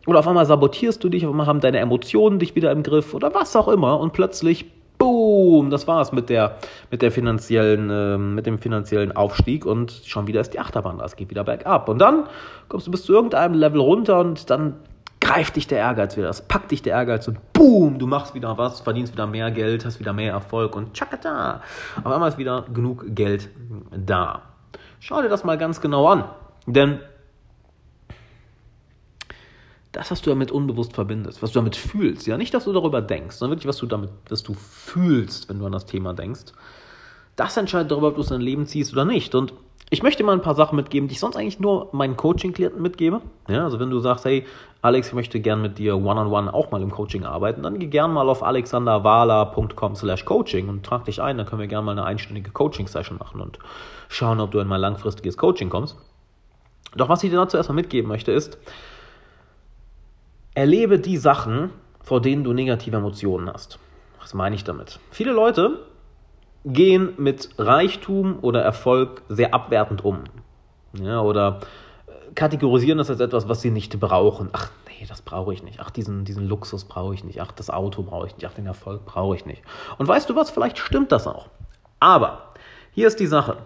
Oder 0.06 0.20
auf 0.20 0.28
einmal 0.28 0.46
sabotierst 0.46 1.04
du 1.04 1.10
dich, 1.10 1.26
auf 1.26 1.32
einmal 1.32 1.46
haben 1.46 1.60
deine 1.60 1.78
Emotionen 1.78 2.38
dich 2.38 2.54
wieder 2.54 2.72
im 2.72 2.82
Griff 2.82 3.12
oder 3.12 3.34
was 3.34 3.54
auch 3.54 3.68
immer 3.68 4.00
und 4.00 4.14
plötzlich, 4.14 4.64
boom, 4.96 5.68
das 5.68 5.86
war's 5.86 6.12
mit 6.12 6.30
der, 6.30 6.56
mit 6.90 7.02
der 7.02 7.10
finanziellen, 7.10 7.90
äh, 7.90 8.16
mit 8.16 8.46
dem 8.46 8.58
finanziellen 8.58 9.14
Aufstieg 9.14 9.66
und 9.66 9.90
schon 10.06 10.26
wieder 10.26 10.40
ist 10.40 10.54
die 10.54 10.58
Achterbahn, 10.58 11.00
es 11.00 11.16
geht 11.16 11.28
wieder 11.28 11.44
bergab. 11.44 11.90
Und 11.90 11.98
dann 11.98 12.24
kommst 12.68 12.86
du 12.86 12.90
bis 12.90 13.04
zu 13.04 13.12
irgendeinem 13.12 13.54
Level 13.54 13.80
runter 13.80 14.20
und 14.20 14.48
dann 14.48 14.76
greift 15.20 15.56
dich 15.56 15.66
der 15.66 15.78
Ehrgeiz 15.80 16.16
wieder, 16.16 16.28
das 16.28 16.48
packt 16.48 16.70
dich 16.70 16.80
der 16.80 16.94
Ehrgeiz 16.94 17.28
und 17.28 17.52
boom, 17.52 17.98
du 17.98 18.06
machst 18.06 18.34
wieder 18.34 18.56
was, 18.56 18.80
verdienst 18.80 19.12
wieder 19.12 19.26
mehr 19.26 19.50
Geld, 19.50 19.84
hast 19.84 20.00
wieder 20.00 20.14
mehr 20.14 20.32
Erfolg 20.32 20.74
und 20.74 20.94
tschakata, 20.94 21.60
auf 22.02 22.10
einmal 22.10 22.30
ist 22.30 22.38
wieder 22.38 22.64
genug 22.72 23.04
Geld 23.08 23.50
da. 23.90 24.40
Schau 25.00 25.20
dir 25.20 25.28
das 25.28 25.44
mal 25.44 25.58
ganz 25.58 25.80
genau 25.80 26.06
an. 26.08 26.24
Denn 26.66 27.00
das, 29.92 30.10
was 30.10 30.20
du 30.20 30.30
damit 30.30 30.50
unbewusst 30.50 30.92
verbindest, 30.92 31.42
was 31.42 31.52
du 31.52 31.60
damit 31.60 31.74
fühlst, 31.74 32.26
ja, 32.26 32.36
nicht, 32.36 32.52
dass 32.52 32.64
du 32.64 32.72
darüber 32.72 33.00
denkst, 33.00 33.36
sondern 33.36 33.56
wirklich, 33.56 33.68
was 33.68 33.78
du 33.78 33.86
damit, 33.86 34.10
was 34.28 34.42
du 34.42 34.52
fühlst, 34.52 35.48
wenn 35.48 35.58
du 35.58 35.66
an 35.66 35.72
das 35.72 35.86
Thema 35.86 36.12
denkst, 36.12 36.52
das 37.36 37.56
entscheidet 37.56 37.90
darüber, 37.90 38.08
ob 38.08 38.16
du 38.16 38.20
es 38.20 38.30
in 38.30 38.34
dein 38.34 38.42
Leben 38.42 38.66
ziehst 38.66 38.92
oder 38.92 39.04
nicht. 39.04 39.34
Und 39.34 39.54
ich 39.88 40.02
möchte 40.02 40.24
mal 40.24 40.32
ein 40.32 40.42
paar 40.42 40.54
Sachen 40.54 40.76
mitgeben, 40.76 41.08
die 41.08 41.12
ich 41.12 41.20
sonst 41.20 41.36
eigentlich 41.36 41.60
nur 41.60 41.90
meinen 41.92 42.16
Coaching-Klienten 42.16 42.82
mitgebe. 42.82 43.20
Ja, 43.48 43.64
also 43.64 43.78
wenn 43.78 43.90
du 43.90 44.00
sagst, 44.00 44.24
hey, 44.24 44.44
Alex, 44.82 45.08
ich 45.08 45.14
möchte 45.14 45.38
gerne 45.40 45.62
mit 45.62 45.78
dir 45.78 45.96
one-on-one 45.96 46.48
-on 46.48 46.50
-one 46.50 46.54
auch 46.54 46.70
mal 46.70 46.82
im 46.82 46.90
Coaching 46.90 47.24
arbeiten, 47.24 47.62
dann 47.62 47.78
geh 47.78 47.86
gerne 47.86 48.12
mal 48.12 48.28
auf 48.28 48.42
alexanderwala.com 48.42 49.94
slash 49.94 50.24
coaching 50.24 50.68
und 50.68 50.84
trag 50.84 51.04
dich 51.04 51.22
ein, 51.22 51.38
dann 51.38 51.46
können 51.46 51.60
wir 51.60 51.68
gerne 51.68 51.84
mal 51.84 51.92
eine 51.92 52.04
einstündige 52.04 52.50
Coaching-Session 52.50 53.18
machen 53.18 53.40
und 53.40 53.58
schauen, 54.08 54.40
ob 54.40 54.50
du 54.50 54.58
in 54.58 54.68
mein 54.68 54.80
langfristiges 54.80 55.36
Coaching 55.36 55.70
kommst. 55.70 55.96
Doch 56.94 57.08
was 57.08 57.22
ich 57.22 57.30
dir 57.30 57.36
dazu 57.36 57.56
erstmal 57.56 57.76
mitgeben 57.76 58.08
möchte, 58.08 58.32
ist, 58.32 58.58
erlebe 60.54 60.98
die 60.98 61.16
Sachen, 61.16 61.70
vor 62.00 62.20
denen 62.20 62.44
du 62.44 62.52
negative 62.52 62.96
Emotionen 62.96 63.50
hast. 63.52 63.78
Was 64.20 64.34
meine 64.34 64.54
ich 64.54 64.64
damit? 64.64 65.00
Viele 65.10 65.32
Leute 65.32 65.80
gehen 66.64 67.14
mit 67.16 67.50
Reichtum 67.58 68.38
oder 68.42 68.62
Erfolg 68.62 69.22
sehr 69.28 69.54
abwertend 69.54 70.04
um. 70.04 70.24
Ja, 70.94 71.20
oder 71.20 71.60
kategorisieren 72.34 72.98
das 72.98 73.10
als 73.10 73.20
etwas, 73.20 73.48
was 73.48 73.60
sie 73.62 73.70
nicht 73.70 73.98
brauchen. 74.00 74.48
Ach, 74.52 74.70
nee, 74.88 75.06
das 75.08 75.22
brauche 75.22 75.52
ich 75.52 75.62
nicht. 75.62 75.80
Ach, 75.80 75.90
diesen, 75.90 76.24
diesen 76.24 76.46
Luxus 76.48 76.84
brauche 76.84 77.14
ich 77.14 77.24
nicht. 77.24 77.40
Ach, 77.40 77.52
das 77.52 77.70
Auto 77.70 78.02
brauche 78.02 78.26
ich 78.26 78.36
nicht. 78.36 78.46
Ach, 78.46 78.54
den 78.54 78.66
Erfolg 78.66 79.04
brauche 79.04 79.36
ich 79.36 79.46
nicht. 79.46 79.62
Und 79.98 80.08
weißt 80.08 80.28
du 80.28 80.36
was? 80.36 80.50
Vielleicht 80.50 80.78
stimmt 80.78 81.12
das 81.12 81.26
auch. 81.26 81.48
Aber 82.00 82.52
hier 82.92 83.06
ist 83.06 83.20
die 83.20 83.26
Sache. 83.26 83.58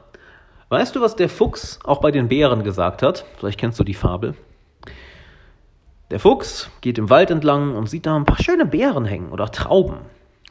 Weißt 0.71 0.95
du, 0.95 1.01
was 1.01 1.17
der 1.17 1.29
Fuchs 1.29 1.81
auch 1.83 2.01
bei 2.01 2.13
den 2.13 2.29
Bären 2.29 2.63
gesagt 2.63 3.03
hat? 3.03 3.25
Vielleicht 3.39 3.59
kennst 3.59 3.81
du 3.81 3.85
die 3.85 3.93
Fabel. 3.93 4.37
Der 6.13 6.21
Fuchs 6.21 6.71
geht 6.81 6.97
im 6.97 7.11
Wald 7.11 7.33
entlang 7.33 7.75
und 7.75 7.89
sieht 7.89 8.07
da 8.07 8.15
ein 8.15 8.25
paar 8.25 8.41
schöne 8.41 8.67
Beeren 8.67 9.05
hängen 9.05 9.33
oder 9.33 9.51
Trauben. 9.51 9.97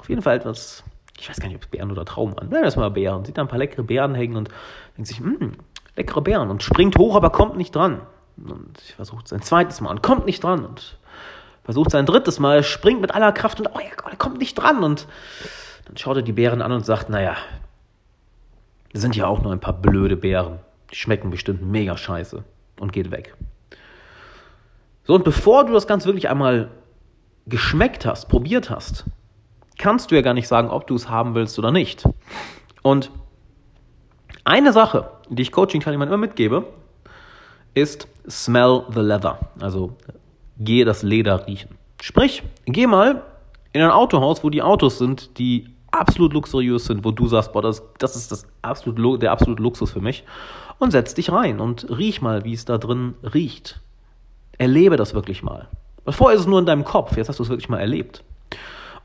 Auf 0.02 0.10
jeden 0.10 0.22
Fall 0.22 0.36
etwas, 0.36 0.84
ich 1.18 1.30
weiß 1.30 1.40
gar 1.40 1.48
nicht, 1.48 1.56
ob 1.56 1.64
es 1.64 1.70
Beeren 1.70 1.90
oder 1.90 2.04
Trauben 2.04 2.36
waren. 2.36 2.50
Nein, 2.50 2.64
das 2.64 2.76
mal 2.76 2.92
Beeren. 2.92 3.24
Sieht 3.24 3.38
da 3.38 3.44
ein 3.44 3.48
paar 3.48 3.60
leckere 3.60 3.84
Beeren 3.84 4.14
hängen 4.14 4.36
und 4.36 4.50
denkt 4.98 5.08
sich, 5.08 5.20
hm, 5.20 5.54
leckere 5.96 6.20
Beeren 6.20 6.50
und 6.50 6.64
springt 6.64 6.98
hoch, 6.98 7.16
aber 7.16 7.30
kommt 7.30 7.56
nicht 7.56 7.74
dran. 7.74 8.02
Und 8.36 8.78
versucht 8.98 9.30
sein 9.30 9.42
zweites 9.42 9.80
Mal 9.80 9.92
und 9.92 10.04
kommt 10.04 10.26
nicht 10.26 10.44
dran 10.44 10.66
und 10.66 10.98
versucht 11.64 11.92
sein 11.92 12.06
drittes 12.06 12.40
Mal, 12.40 12.64
springt 12.64 13.00
mit 13.00 13.16
aller 13.16 13.32
Kraft 13.32 13.62
und 13.62 13.70
oh, 13.74 13.80
er 13.80 14.18
kommt 14.18 14.40
nicht 14.40 14.56
dran 14.56 14.84
und 14.84 15.08
dann 15.86 15.96
schaut 15.96 16.18
er 16.18 16.24
die 16.24 16.34
Beeren 16.34 16.62
an 16.62 16.74
und 16.74 16.86
sagt, 16.86 17.10
naja, 17.10 17.38
sind 18.94 19.16
ja 19.16 19.28
auch 19.28 19.42
nur 19.42 19.52
ein 19.52 19.60
paar 19.60 19.74
blöde 19.74 20.18
Beeren. 20.18 20.60
Die 20.92 20.96
schmecken 20.96 21.30
bestimmt 21.30 21.62
mega 21.62 21.96
scheiße 21.98 22.44
und 22.80 22.94
geht 22.94 23.12
weg. 23.12 23.36
So, 25.04 25.16
und 25.16 25.24
bevor 25.24 25.66
du 25.66 25.74
das 25.74 25.88
Ganze 25.88 26.08
wirklich 26.08 26.30
einmal 26.30 26.72
geschmeckt 27.48 28.06
hast, 28.06 28.30
probiert 28.30 28.70
hast, 28.70 29.06
kannst 29.78 30.12
du 30.12 30.16
ja 30.16 30.22
gar 30.22 30.34
nicht 30.34 30.48
sagen, 30.48 30.70
ob 30.70 30.88
du 30.88 30.96
es 30.96 31.10
haben 31.10 31.36
willst 31.36 31.58
oder 31.58 31.72
nicht. 31.72 32.04
Und 32.84 33.12
eine 34.44 34.74
Sache, 34.74 35.12
die 35.30 35.42
ich 35.42 35.52
Coaching-Teilnehmern 35.52 36.08
immer 36.08 36.18
mitgebe, 36.18 36.66
ist 37.74 38.08
smell 38.28 38.84
the 38.94 39.00
leather. 39.00 39.40
Also 39.60 39.96
gehe 40.58 40.86
das 40.86 41.04
Leder 41.04 41.48
riechen. 41.48 41.78
Sprich, 42.02 42.44
geh 42.66 42.88
mal 42.88 43.24
in 43.74 43.82
ein 43.82 43.92
Autohaus, 43.92 44.44
wo 44.44 44.50
die 44.50 44.62
Autos 44.62 44.98
sind, 44.98 45.38
die 45.38 45.76
absolut 45.92 46.34
luxuriös 46.34 46.86
sind, 46.86 47.04
wo 47.04 47.12
du 47.12 47.28
sagst, 47.28 47.54
boah, 47.54 47.62
das, 47.62 47.84
das 47.98 48.16
ist 48.16 48.32
das 48.32 48.46
absolut, 48.62 49.22
der 49.22 49.32
absolute 49.32 49.62
Luxus 49.62 49.92
für 49.92 50.02
mich. 50.02 50.24
Und 50.78 50.92
setz 50.92 51.14
dich 51.14 51.32
rein 51.32 51.60
und 51.60 51.90
riech 51.90 52.22
mal, 52.22 52.44
wie 52.46 52.54
es 52.54 52.66
da 52.66 52.78
drin 52.78 53.16
riecht. 53.24 53.80
Erlebe 54.58 54.98
das 54.98 55.14
wirklich 55.14 55.44
mal. 55.44 55.68
Vorher 56.08 56.36
ist 56.36 56.42
es 56.42 56.48
nur 56.48 56.60
in 56.60 56.66
deinem 56.66 56.86
Kopf, 56.86 57.18
jetzt 57.18 57.30
hast 57.30 57.40
du 57.40 57.44
es 57.44 57.50
wirklich 57.50 57.70
mal 57.70 57.80
erlebt. 57.80 58.24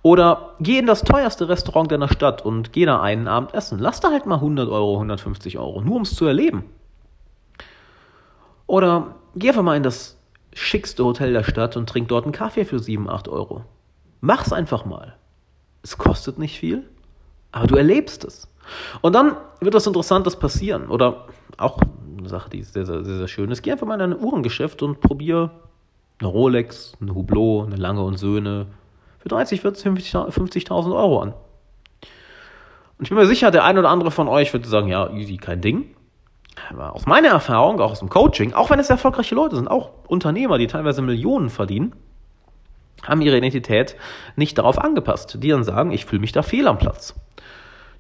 Oder 0.03 0.51
geh 0.61 0.79
in 0.79 0.87
das 0.87 1.03
teuerste 1.03 1.49
Restaurant 1.49 1.91
deiner 1.91 2.09
Stadt 2.09 2.45
und 2.45 2.73
geh 2.73 2.85
da 2.85 3.01
einen 3.01 3.27
Abend 3.27 3.55
essen. 3.55 3.79
Lass 3.79 4.01
da 4.01 4.11
halt 4.11 4.27
mal 4.27 4.37
100 4.37 4.69
Euro, 4.69 4.95
150 4.95 5.59
Euro, 5.59 5.81
nur 5.81 5.97
um 5.97 6.03
es 6.03 6.15
zu 6.15 6.27
erleben. 6.27 6.65
Oder 8.67 9.15
geh 9.35 9.49
einfach 9.49 9.63
mal 9.63 9.77
in 9.77 9.83
das 9.83 10.19
schickste 10.53 11.05
Hotel 11.05 11.33
der 11.33 11.43
Stadt 11.43 11.77
und 11.77 11.89
trink 11.89 12.09
dort 12.09 12.25
einen 12.25 12.33
Kaffee 12.33 12.65
für 12.65 12.79
7, 12.79 13.09
8 13.09 13.29
Euro. 13.29 13.65
Mach's 14.21 14.53
einfach 14.53 14.85
mal. 14.85 15.17
Es 15.85 15.99
kostet 15.99 16.39
nicht 16.39 16.59
viel, 16.59 16.83
aber 17.53 17.67
du 17.67 17.77
erlebst 17.77 18.25
es. 18.25 18.49
Und 19.03 19.15
dann 19.15 19.37
wird 19.61 19.75
was 19.75 19.87
Interessantes 19.87 20.37
passieren. 20.37 20.89
Oder 20.89 21.27
auch 21.59 21.79
eine 22.19 22.29
Sache, 22.29 22.49
die 22.49 22.63
sehr, 22.63 22.87
sehr, 22.87 23.05
sehr, 23.05 23.19
sehr 23.19 23.29
schön 23.29 23.51
ist. 23.51 23.63
Geh 23.63 23.71
einfach 23.71 23.87
mal 23.87 24.01
in 24.01 24.13
ein 24.13 24.19
Uhrengeschäft 24.19 24.83
und 24.83 25.01
probier 25.01 25.51
eine 26.19 26.29
Rolex, 26.29 26.95
eine 27.01 27.15
Hublot, 27.15 27.67
eine 27.67 27.77
Lange 27.77 28.03
und 28.03 28.17
Söhne 28.17 28.67
für 29.19 29.29
30, 29.29 29.61
40, 29.61 29.87
50.000 29.87 30.97
Euro 30.97 31.21
an. 31.21 31.35
Und 32.99 33.03
ich 33.03 33.09
bin 33.11 33.19
mir 33.19 33.27
sicher, 33.27 33.51
der 33.51 33.65
ein 33.65 33.77
oder 33.77 33.91
andere 33.91 34.11
von 34.11 34.27
euch 34.27 34.53
würde 34.55 34.67
sagen, 34.67 34.89
ja, 34.89 35.11
easy, 35.11 35.37
kein 35.37 35.61
Ding. 35.61 35.95
Aber 36.71 36.95
aus 36.95 37.05
meiner 37.05 37.29
Erfahrung, 37.29 37.79
auch 37.81 37.91
aus 37.91 37.99
dem 37.99 38.09
Coaching, 38.09 38.55
auch 38.55 38.71
wenn 38.71 38.79
es 38.79 38.89
erfolgreiche 38.89 39.35
Leute 39.35 39.57
sind, 39.57 39.69
auch 39.69 39.91
Unternehmer, 40.07 40.57
die 40.57 40.67
teilweise 40.67 41.03
Millionen 41.03 41.51
verdienen, 41.51 41.95
haben 43.03 43.21
ihre 43.23 43.37
Identität 43.37 43.97
nicht 44.37 44.59
darauf 44.59 44.79
angepasst. 44.79 45.43
Die 45.43 45.49
dann 45.49 45.65
sagen, 45.65 45.91
ich 45.93 46.07
fühle 46.07 46.21
mich 46.21 46.33
da 46.33 46.43
fehl 46.43 46.69
am 46.69 46.79
Platz. 46.79 47.15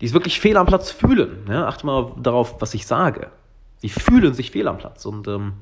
Die 0.00 0.06
es 0.06 0.14
wirklich 0.14 0.40
fehl 0.40 0.56
am 0.56 0.66
Platz 0.66 0.90
fühlen. 0.90 1.46
Ja, 1.48 1.66
achte 1.66 1.86
mal 1.86 2.12
darauf, 2.16 2.60
was 2.60 2.74
ich 2.74 2.86
sage. 2.86 3.30
Sie 3.76 3.88
fühlen 3.88 4.34
sich 4.34 4.50
fehl 4.50 4.68
am 4.68 4.78
Platz. 4.78 5.04
Und 5.04 5.28
ähm, 5.28 5.54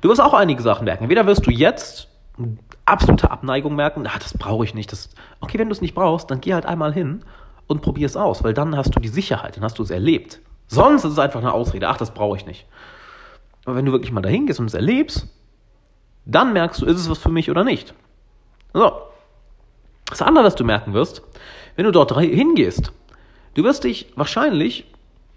du 0.00 0.08
wirst 0.08 0.20
auch 0.20 0.34
einige 0.34 0.62
Sachen 0.62 0.84
merken. 0.84 1.04
Entweder 1.04 1.26
wirst 1.26 1.46
du 1.46 1.50
jetzt 1.50 2.08
absolute 2.84 3.30
Abneigung 3.30 3.74
merken, 3.74 4.06
ah, 4.06 4.18
das 4.18 4.36
brauche 4.36 4.64
ich 4.64 4.74
nicht. 4.74 4.92
Das, 4.92 5.10
okay, 5.40 5.58
wenn 5.58 5.68
du 5.68 5.72
es 5.72 5.80
nicht 5.80 5.94
brauchst, 5.94 6.30
dann 6.30 6.40
geh 6.40 6.54
halt 6.54 6.66
einmal 6.66 6.92
hin 6.92 7.24
und 7.66 7.82
probier 7.82 8.06
es 8.06 8.16
aus, 8.16 8.44
weil 8.44 8.54
dann 8.54 8.76
hast 8.76 8.94
du 8.94 9.00
die 9.00 9.08
Sicherheit, 9.08 9.56
dann 9.56 9.64
hast 9.64 9.78
du 9.78 9.82
es 9.82 9.90
erlebt. 9.90 10.40
Sonst 10.68 11.04
ist 11.04 11.12
es 11.12 11.18
einfach 11.18 11.40
eine 11.40 11.52
Ausrede, 11.52 11.88
ach, 11.88 11.96
das 11.96 12.12
brauche 12.12 12.36
ich 12.36 12.46
nicht. 12.46 12.66
Aber 13.64 13.76
wenn 13.76 13.84
du 13.84 13.92
wirklich 13.92 14.12
mal 14.12 14.20
dahin 14.20 14.46
gehst 14.46 14.60
und 14.60 14.66
es 14.66 14.74
erlebst, 14.74 15.28
dann 16.26 16.52
merkst 16.52 16.82
du, 16.82 16.86
ist 16.86 17.00
es 17.00 17.08
was 17.08 17.18
für 17.18 17.30
mich 17.30 17.50
oder 17.50 17.64
nicht. 17.64 17.94
So. 18.74 18.92
Das 20.08 20.22
andere, 20.22 20.44
was 20.44 20.54
du 20.54 20.64
merken 20.64 20.92
wirst, 20.92 21.22
wenn 21.74 21.84
du 21.84 21.90
dort 21.90 22.16
hingehst, 22.18 22.92
du 23.54 23.64
wirst 23.64 23.84
dich 23.84 24.12
wahrscheinlich, 24.14 24.84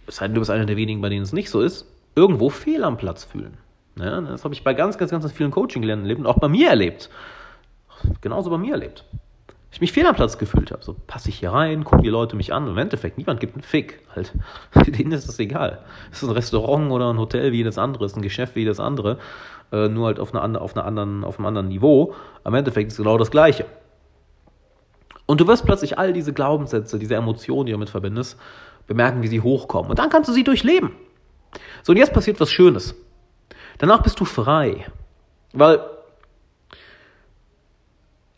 es 0.08 0.17
sei 0.17 0.27
denn, 0.27 0.36
du 0.36 0.41
bist 0.41 0.51
einer 0.51 0.65
der 0.65 0.77
wenigen, 0.77 1.01
bei 1.01 1.10
denen 1.10 1.24
es 1.24 1.34
nicht 1.34 1.50
so 1.50 1.62
ist, 1.62 1.86
irgendwo 2.15 2.50
fehl 2.50 2.84
am 2.84 2.98
Platz 2.98 3.24
fühlen. 3.24 3.58
Ja, 3.96 4.22
das 4.22 4.43
habe 4.43 4.53
ich 4.53 4.63
bei 4.63 4.74
ganz, 4.74 4.98
ganz, 4.98 5.12
ganz 5.12 5.31
vielen 5.31 5.51
Coaching-Klienten 5.51 6.05
erlebt 6.05 6.19
und 6.19 6.27
auch 6.27 6.39
bei 6.39 6.48
mir 6.48 6.69
erlebt. 6.69 7.10
Genauso 8.22 8.50
bei 8.50 8.58
mir 8.58 8.74
erlebt. 8.74 9.05
Ich 9.71 9.81
mich 9.81 9.91
fehl 9.91 10.05
am 10.07 10.15
Platz 10.15 10.38
gefühlt 10.38 10.71
habe. 10.71 10.83
So 10.83 10.95
passe 11.05 11.29
ich 11.29 11.39
hier 11.39 11.51
rein, 11.51 11.83
gucken 11.83 12.03
die 12.03 12.09
Leute 12.09 12.35
mich 12.35 12.53
an 12.53 12.67
im 12.67 12.77
Endeffekt, 12.77 13.17
niemand 13.17 13.39
gibt 13.39 13.53
einen 13.53 13.63
Fick. 13.63 13.99
Halt. 14.15 14.33
Denen 14.88 15.11
ist 15.11 15.27
das 15.27 15.39
egal. 15.39 15.79
Es 16.11 16.23
ist 16.23 16.29
ein 16.29 16.33
Restaurant 16.33 16.91
oder 16.91 17.13
ein 17.13 17.19
Hotel 17.19 17.51
wie 17.51 17.57
jedes 17.57 17.77
andere, 17.77 18.05
es 18.05 18.13
ist 18.13 18.17
ein 18.17 18.23
Geschäft 18.23 18.55
wie 18.55 18.61
jedes 18.61 18.79
andere, 18.79 19.19
äh, 19.71 19.88
nur 19.88 20.07
halt 20.07 20.19
auf, 20.19 20.33
eine, 20.33 20.59
auf, 20.59 20.75
einer 20.75 20.85
anderen, 20.85 21.23
auf 21.23 21.38
einem 21.38 21.45
anderen 21.45 21.67
Niveau. 21.67 22.15
Am 22.43 22.55
Endeffekt 22.55 22.88
ist 22.88 22.93
es 22.93 22.97
genau 22.97 23.17
das 23.17 23.29
Gleiche. 23.29 23.65
Und 25.27 25.39
du 25.39 25.47
wirst 25.47 25.65
plötzlich 25.65 25.99
all 25.99 26.13
diese 26.13 26.33
Glaubenssätze, 26.33 26.97
diese 26.97 27.13
Emotionen, 27.13 27.67
die 27.67 27.71
du 27.71 27.77
damit 27.77 27.91
verbindest, 27.91 28.39
bemerken, 28.88 29.21
wie 29.21 29.27
sie 29.27 29.41
hochkommen. 29.41 29.91
Und 29.91 29.99
dann 29.99 30.09
kannst 30.09 30.27
du 30.27 30.33
sie 30.33 30.43
durchleben. 30.43 30.91
So, 31.83 31.91
und 31.91 31.97
jetzt 31.97 32.13
passiert 32.13 32.39
was 32.39 32.51
Schönes. 32.51 32.95
Danach 33.77 34.01
bist 34.01 34.19
du 34.19 34.25
frei. 34.25 34.88
Weil 35.53 35.79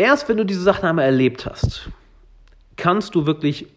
erst 0.01 0.27
wenn 0.27 0.37
du 0.37 0.45
diese 0.45 0.61
Sachen 0.61 0.85
einmal 0.85 1.05
erlebt 1.05 1.45
hast, 1.45 1.89
kannst 2.75 3.13
du 3.15 3.25
wirklich 3.25 3.67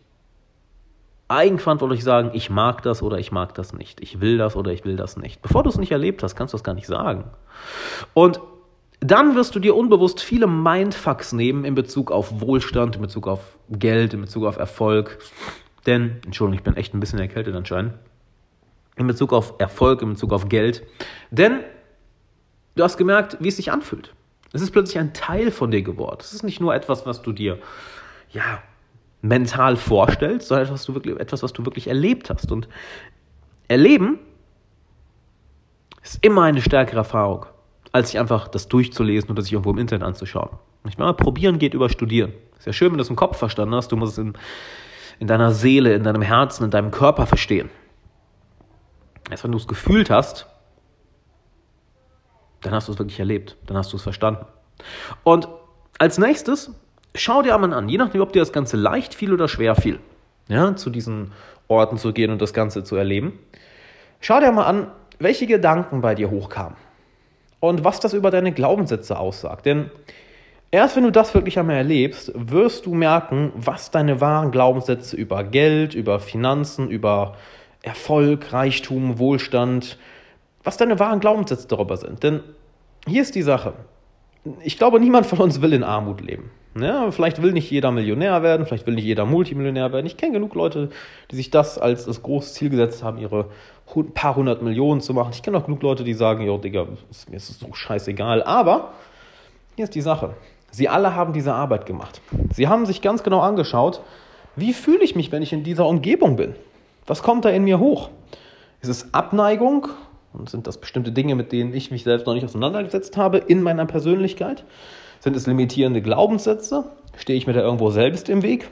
eigenverantwortlich 1.28 2.02
sagen, 2.02 2.30
ich 2.32 2.50
mag 2.50 2.82
das 2.82 3.02
oder 3.02 3.18
ich 3.18 3.30
mag 3.30 3.54
das 3.54 3.72
nicht. 3.72 4.00
Ich 4.00 4.20
will 4.20 4.38
das 4.38 4.56
oder 4.56 4.72
ich 4.72 4.84
will 4.84 4.96
das 4.96 5.16
nicht. 5.16 5.42
Bevor 5.42 5.62
du 5.62 5.68
es 5.68 5.78
nicht 5.78 5.92
erlebt 5.92 6.22
hast, 6.22 6.34
kannst 6.34 6.52
du 6.52 6.56
das 6.56 6.64
gar 6.64 6.74
nicht 6.74 6.86
sagen. 6.86 7.24
Und 8.14 8.40
dann 9.00 9.34
wirst 9.34 9.54
du 9.54 9.60
dir 9.60 9.76
unbewusst 9.76 10.20
viele 10.20 10.46
Mindfucks 10.46 11.32
nehmen 11.32 11.64
in 11.64 11.74
Bezug 11.74 12.10
auf 12.10 12.40
Wohlstand, 12.40 12.96
in 12.96 13.02
Bezug 13.02 13.26
auf 13.26 13.58
Geld, 13.70 14.14
in 14.14 14.22
Bezug 14.22 14.44
auf 14.44 14.56
Erfolg. 14.56 15.18
Denn, 15.86 16.20
Entschuldigung, 16.24 16.58
ich 16.58 16.64
bin 16.64 16.76
echt 16.76 16.94
ein 16.94 17.00
bisschen 17.00 17.18
erkältet 17.18 17.54
anscheinend. 17.54 17.94
In 18.96 19.06
Bezug 19.06 19.32
auf 19.32 19.54
Erfolg, 19.58 20.00
in 20.00 20.10
Bezug 20.10 20.32
auf 20.32 20.48
Geld. 20.48 20.84
Denn 21.30 21.60
du 22.76 22.82
hast 22.82 22.96
gemerkt, 22.96 23.36
wie 23.40 23.48
es 23.48 23.56
sich 23.56 23.72
anfühlt. 23.72 24.14
Es 24.54 24.62
ist 24.62 24.70
plötzlich 24.70 24.98
ein 24.98 25.12
Teil 25.12 25.50
von 25.50 25.72
dir 25.72 25.82
geworden. 25.82 26.18
Es 26.20 26.32
ist 26.32 26.44
nicht 26.44 26.60
nur 26.60 26.74
etwas, 26.74 27.04
was 27.06 27.22
du 27.22 27.32
dir, 27.32 27.58
ja, 28.30 28.62
mental 29.20 29.76
vorstellst, 29.76 30.46
sondern 30.46 30.66
etwas, 30.66 30.80
was 30.80 30.86
du 30.86 30.94
wirklich, 30.94 31.18
etwas, 31.18 31.42
was 31.42 31.52
du 31.52 31.64
wirklich 31.64 31.88
erlebt 31.88 32.30
hast. 32.30 32.52
Und 32.52 32.68
erleben 33.66 34.20
ist 36.02 36.24
immer 36.24 36.44
eine 36.44 36.62
stärkere 36.62 36.98
Erfahrung, 36.98 37.46
als 37.90 38.10
sich 38.10 38.20
einfach 38.20 38.46
das 38.46 38.68
durchzulesen 38.68 39.30
oder 39.30 39.42
sich 39.42 39.52
irgendwo 39.52 39.70
im 39.70 39.78
Internet 39.78 40.06
anzuschauen. 40.06 40.56
Ich 40.86 40.98
meine, 40.98 41.14
probieren 41.14 41.58
geht 41.58 41.74
über 41.74 41.88
studieren. 41.88 42.32
Ist 42.56 42.66
ja 42.66 42.72
schön, 42.72 42.92
wenn 42.92 42.98
du 42.98 43.02
es 43.02 43.10
im 43.10 43.16
Kopf 43.16 43.38
verstanden 43.38 43.74
hast, 43.74 43.90
du 43.90 43.96
musst 43.96 44.12
es 44.12 44.18
in, 44.18 44.34
in 45.18 45.26
deiner 45.26 45.50
Seele, 45.50 45.94
in 45.94 46.04
deinem 46.04 46.22
Herzen, 46.22 46.64
in 46.64 46.70
deinem 46.70 46.92
Körper 46.92 47.26
verstehen. 47.26 47.70
Erst 49.30 49.42
wenn 49.42 49.50
du 49.50 49.58
es 49.58 49.66
gefühlt 49.66 50.10
hast, 50.10 50.46
dann 52.64 52.74
hast 52.74 52.88
du 52.88 52.92
es 52.92 52.98
wirklich 52.98 53.18
erlebt, 53.18 53.56
dann 53.66 53.76
hast 53.76 53.92
du 53.92 53.96
es 53.96 54.02
verstanden. 54.02 54.46
Und 55.22 55.48
als 55.98 56.18
nächstes, 56.18 56.72
schau 57.14 57.42
dir 57.42 57.54
einmal 57.54 57.72
an, 57.72 57.88
je 57.88 57.98
nachdem, 57.98 58.20
ob 58.20 58.32
dir 58.32 58.40
das 58.40 58.52
Ganze 58.52 58.76
leicht 58.76 59.14
fiel 59.14 59.32
oder 59.32 59.48
schwer 59.48 59.74
fiel, 59.74 60.00
ja, 60.48 60.74
zu 60.76 60.90
diesen 60.90 61.32
Orten 61.68 61.96
zu 61.96 62.12
gehen 62.12 62.30
und 62.30 62.42
das 62.42 62.52
Ganze 62.52 62.84
zu 62.84 62.96
erleben. 62.96 63.38
Schau 64.20 64.40
dir 64.40 64.52
mal 64.52 64.64
an, 64.64 64.88
welche 65.18 65.46
Gedanken 65.46 66.00
bei 66.00 66.14
dir 66.14 66.30
hochkamen 66.30 66.76
und 67.60 67.84
was 67.84 68.00
das 68.00 68.12
über 68.12 68.30
deine 68.30 68.52
Glaubenssätze 68.52 69.18
aussagt. 69.18 69.66
Denn 69.66 69.90
erst 70.70 70.96
wenn 70.96 71.04
du 71.04 71.12
das 71.12 71.34
wirklich 71.34 71.58
einmal 71.58 71.76
erlebst, 71.76 72.32
wirst 72.34 72.86
du 72.86 72.94
merken, 72.94 73.52
was 73.54 73.90
deine 73.90 74.20
wahren 74.20 74.50
Glaubenssätze 74.50 75.16
über 75.16 75.44
Geld, 75.44 75.94
über 75.94 76.20
Finanzen, 76.20 76.90
über 76.90 77.36
Erfolg, 77.82 78.52
Reichtum, 78.52 79.18
Wohlstand, 79.18 79.98
was 80.64 80.76
deine 80.76 80.98
wahren 80.98 81.20
Glaubenssätze 81.20 81.68
darüber 81.68 81.96
sind. 81.96 82.22
Denn 82.22 82.40
hier 83.06 83.22
ist 83.22 83.34
die 83.34 83.42
Sache. 83.42 83.74
Ich 84.62 84.76
glaube, 84.76 85.00
niemand 85.00 85.26
von 85.26 85.38
uns 85.38 85.62
will 85.62 85.72
in 85.72 85.84
Armut 85.84 86.20
leben. 86.20 86.50
Ja, 86.78 87.10
vielleicht 87.12 87.40
will 87.40 87.52
nicht 87.52 87.70
jeder 87.70 87.92
Millionär 87.92 88.42
werden, 88.42 88.66
vielleicht 88.66 88.86
will 88.86 88.94
nicht 88.94 89.04
jeder 89.04 89.26
Multimillionär 89.26 89.92
werden. 89.92 90.06
Ich 90.06 90.16
kenne 90.16 90.32
genug 90.32 90.54
Leute, 90.54 90.90
die 91.30 91.36
sich 91.36 91.50
das 91.50 91.78
als 91.78 92.04
das 92.04 92.22
große 92.22 92.52
Ziel 92.52 92.68
gesetzt 92.68 93.04
haben, 93.04 93.18
ihre 93.18 93.46
paar 94.14 94.34
hundert 94.34 94.60
Millionen 94.60 95.00
zu 95.00 95.14
machen. 95.14 95.30
Ich 95.32 95.42
kenne 95.42 95.56
auch 95.56 95.66
genug 95.66 95.82
Leute, 95.82 96.02
die 96.02 96.14
sagen, 96.14 96.44
jo, 96.44 96.58
Digga, 96.58 96.84
mir 96.84 97.36
ist 97.36 97.50
es 97.50 97.60
so 97.60 97.72
scheißegal. 97.72 98.42
Aber 98.42 98.94
hier 99.76 99.84
ist 99.84 99.94
die 99.94 100.00
Sache. 100.00 100.34
Sie 100.72 100.88
alle 100.88 101.14
haben 101.14 101.32
diese 101.32 101.54
Arbeit 101.54 101.86
gemacht. 101.86 102.20
Sie 102.52 102.66
haben 102.66 102.86
sich 102.86 103.00
ganz 103.00 103.22
genau 103.22 103.38
angeschaut, 103.38 104.00
wie 104.56 104.72
fühle 104.72 105.04
ich 105.04 105.14
mich, 105.14 105.30
wenn 105.30 105.42
ich 105.42 105.52
in 105.52 105.62
dieser 105.62 105.86
Umgebung 105.86 106.34
bin? 106.34 106.56
Was 107.06 107.22
kommt 107.22 107.44
da 107.44 107.50
in 107.50 107.62
mir 107.62 107.78
hoch? 107.78 108.10
Ist 108.80 108.88
es 108.88 109.14
Abneigung 109.14 109.88
und 110.34 110.50
sind 110.50 110.66
das 110.66 110.78
bestimmte 110.78 111.12
Dinge, 111.12 111.34
mit 111.34 111.52
denen 111.52 111.72
ich 111.72 111.90
mich 111.90 112.04
selbst 112.04 112.26
noch 112.26 112.34
nicht 112.34 112.44
auseinandergesetzt 112.44 113.16
habe 113.16 113.38
in 113.38 113.62
meiner 113.62 113.86
Persönlichkeit? 113.86 114.64
Sind 115.20 115.36
es 115.36 115.46
limitierende 115.46 116.02
Glaubenssätze? 116.02 116.84
Stehe 117.16 117.38
ich 117.38 117.46
mir 117.46 117.52
da 117.52 117.60
irgendwo 117.60 117.90
selbst 117.90 118.28
im 118.28 118.42
Weg? 118.42 118.70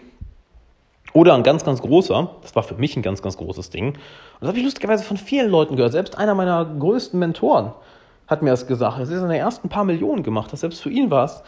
Oder 1.14 1.34
ein 1.34 1.42
ganz, 1.42 1.64
ganz 1.64 1.82
großer, 1.82 2.30
das 2.42 2.56
war 2.56 2.62
für 2.62 2.74
mich 2.74 2.96
ein 2.96 3.02
ganz, 3.02 3.22
ganz 3.22 3.36
großes 3.36 3.70
Ding, 3.70 3.88
und 3.88 3.96
das 4.40 4.48
habe 4.48 4.58
ich 4.58 4.64
lustigerweise 4.64 5.04
von 5.04 5.16
vielen 5.16 5.50
Leuten 5.50 5.76
gehört. 5.76 5.92
Selbst 5.92 6.16
einer 6.16 6.34
meiner 6.34 6.64
größten 6.64 7.18
Mentoren 7.18 7.72
hat 8.26 8.42
mir 8.42 8.50
das 8.50 8.66
gesagt. 8.66 8.98
Er 8.98 9.00
hat 9.00 9.08
seine 9.08 9.36
ersten 9.36 9.68
paar 9.68 9.84
Millionen 9.84 10.22
gemacht. 10.22 10.52
Das 10.52 10.60
selbst 10.60 10.80
für 10.80 10.90
ihn 10.90 11.10
war 11.10 11.26
es, 11.26 11.42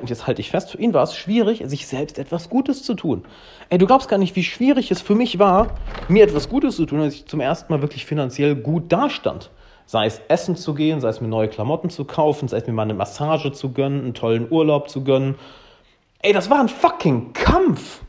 und 0.00 0.10
jetzt 0.10 0.26
halte 0.26 0.40
ich 0.40 0.50
fest, 0.50 0.70
für 0.70 0.78
ihn 0.78 0.92
war 0.92 1.02
es 1.02 1.14
schwierig, 1.14 1.62
sich 1.66 1.86
selbst 1.86 2.18
etwas 2.18 2.48
Gutes 2.48 2.82
zu 2.82 2.94
tun. 2.94 3.24
Ey, 3.70 3.78
du 3.78 3.86
glaubst 3.86 4.08
gar 4.08 4.18
nicht, 4.18 4.36
wie 4.36 4.44
schwierig 4.44 4.90
es 4.90 5.00
für 5.00 5.14
mich 5.14 5.38
war, 5.38 5.68
mir 6.08 6.24
etwas 6.24 6.48
Gutes 6.48 6.76
zu 6.76 6.86
tun, 6.86 7.00
als 7.00 7.14
ich 7.14 7.26
zum 7.26 7.40
ersten 7.40 7.72
Mal 7.72 7.80
wirklich 7.80 8.04
finanziell 8.04 8.54
gut 8.54 8.92
dastand. 8.92 9.50
Sei 9.86 10.04
es 10.04 10.20
essen 10.28 10.56
zu 10.56 10.74
gehen, 10.74 11.00
sei 11.00 11.08
es 11.08 11.20
mir 11.20 11.28
neue 11.28 11.48
Klamotten 11.48 11.88
zu 11.88 12.04
kaufen, 12.04 12.48
sei 12.48 12.58
es 12.58 12.66
mir 12.66 12.74
mal 12.74 12.82
eine 12.82 12.94
Massage 12.94 13.52
zu 13.52 13.72
gönnen, 13.72 14.02
einen 14.02 14.14
tollen 14.14 14.50
Urlaub 14.50 14.90
zu 14.90 15.02
gönnen. 15.02 15.36
Ey, 16.20 16.32
das 16.32 16.50
war 16.50 16.60
ein 16.60 16.68
fucking 16.68 17.32
Kampf. 17.32 18.02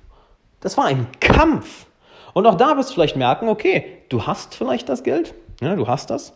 Das 0.60 0.78
war 0.78 0.86
ein 0.86 1.08
Kampf. 1.22 1.86
Und 2.34 2.46
auch 2.46 2.56
da 2.56 2.76
wirst 2.76 2.90
du 2.90 2.94
vielleicht 2.96 3.16
merken, 3.16 3.48
okay, 3.48 3.86
du 4.10 4.28
hast 4.28 4.56
vielleicht 4.56 4.90
das 4.90 5.04
Geld, 5.04 5.34
ja, 5.62 5.76
du 5.76 5.88
hast 5.88 6.10
das. 6.10 6.34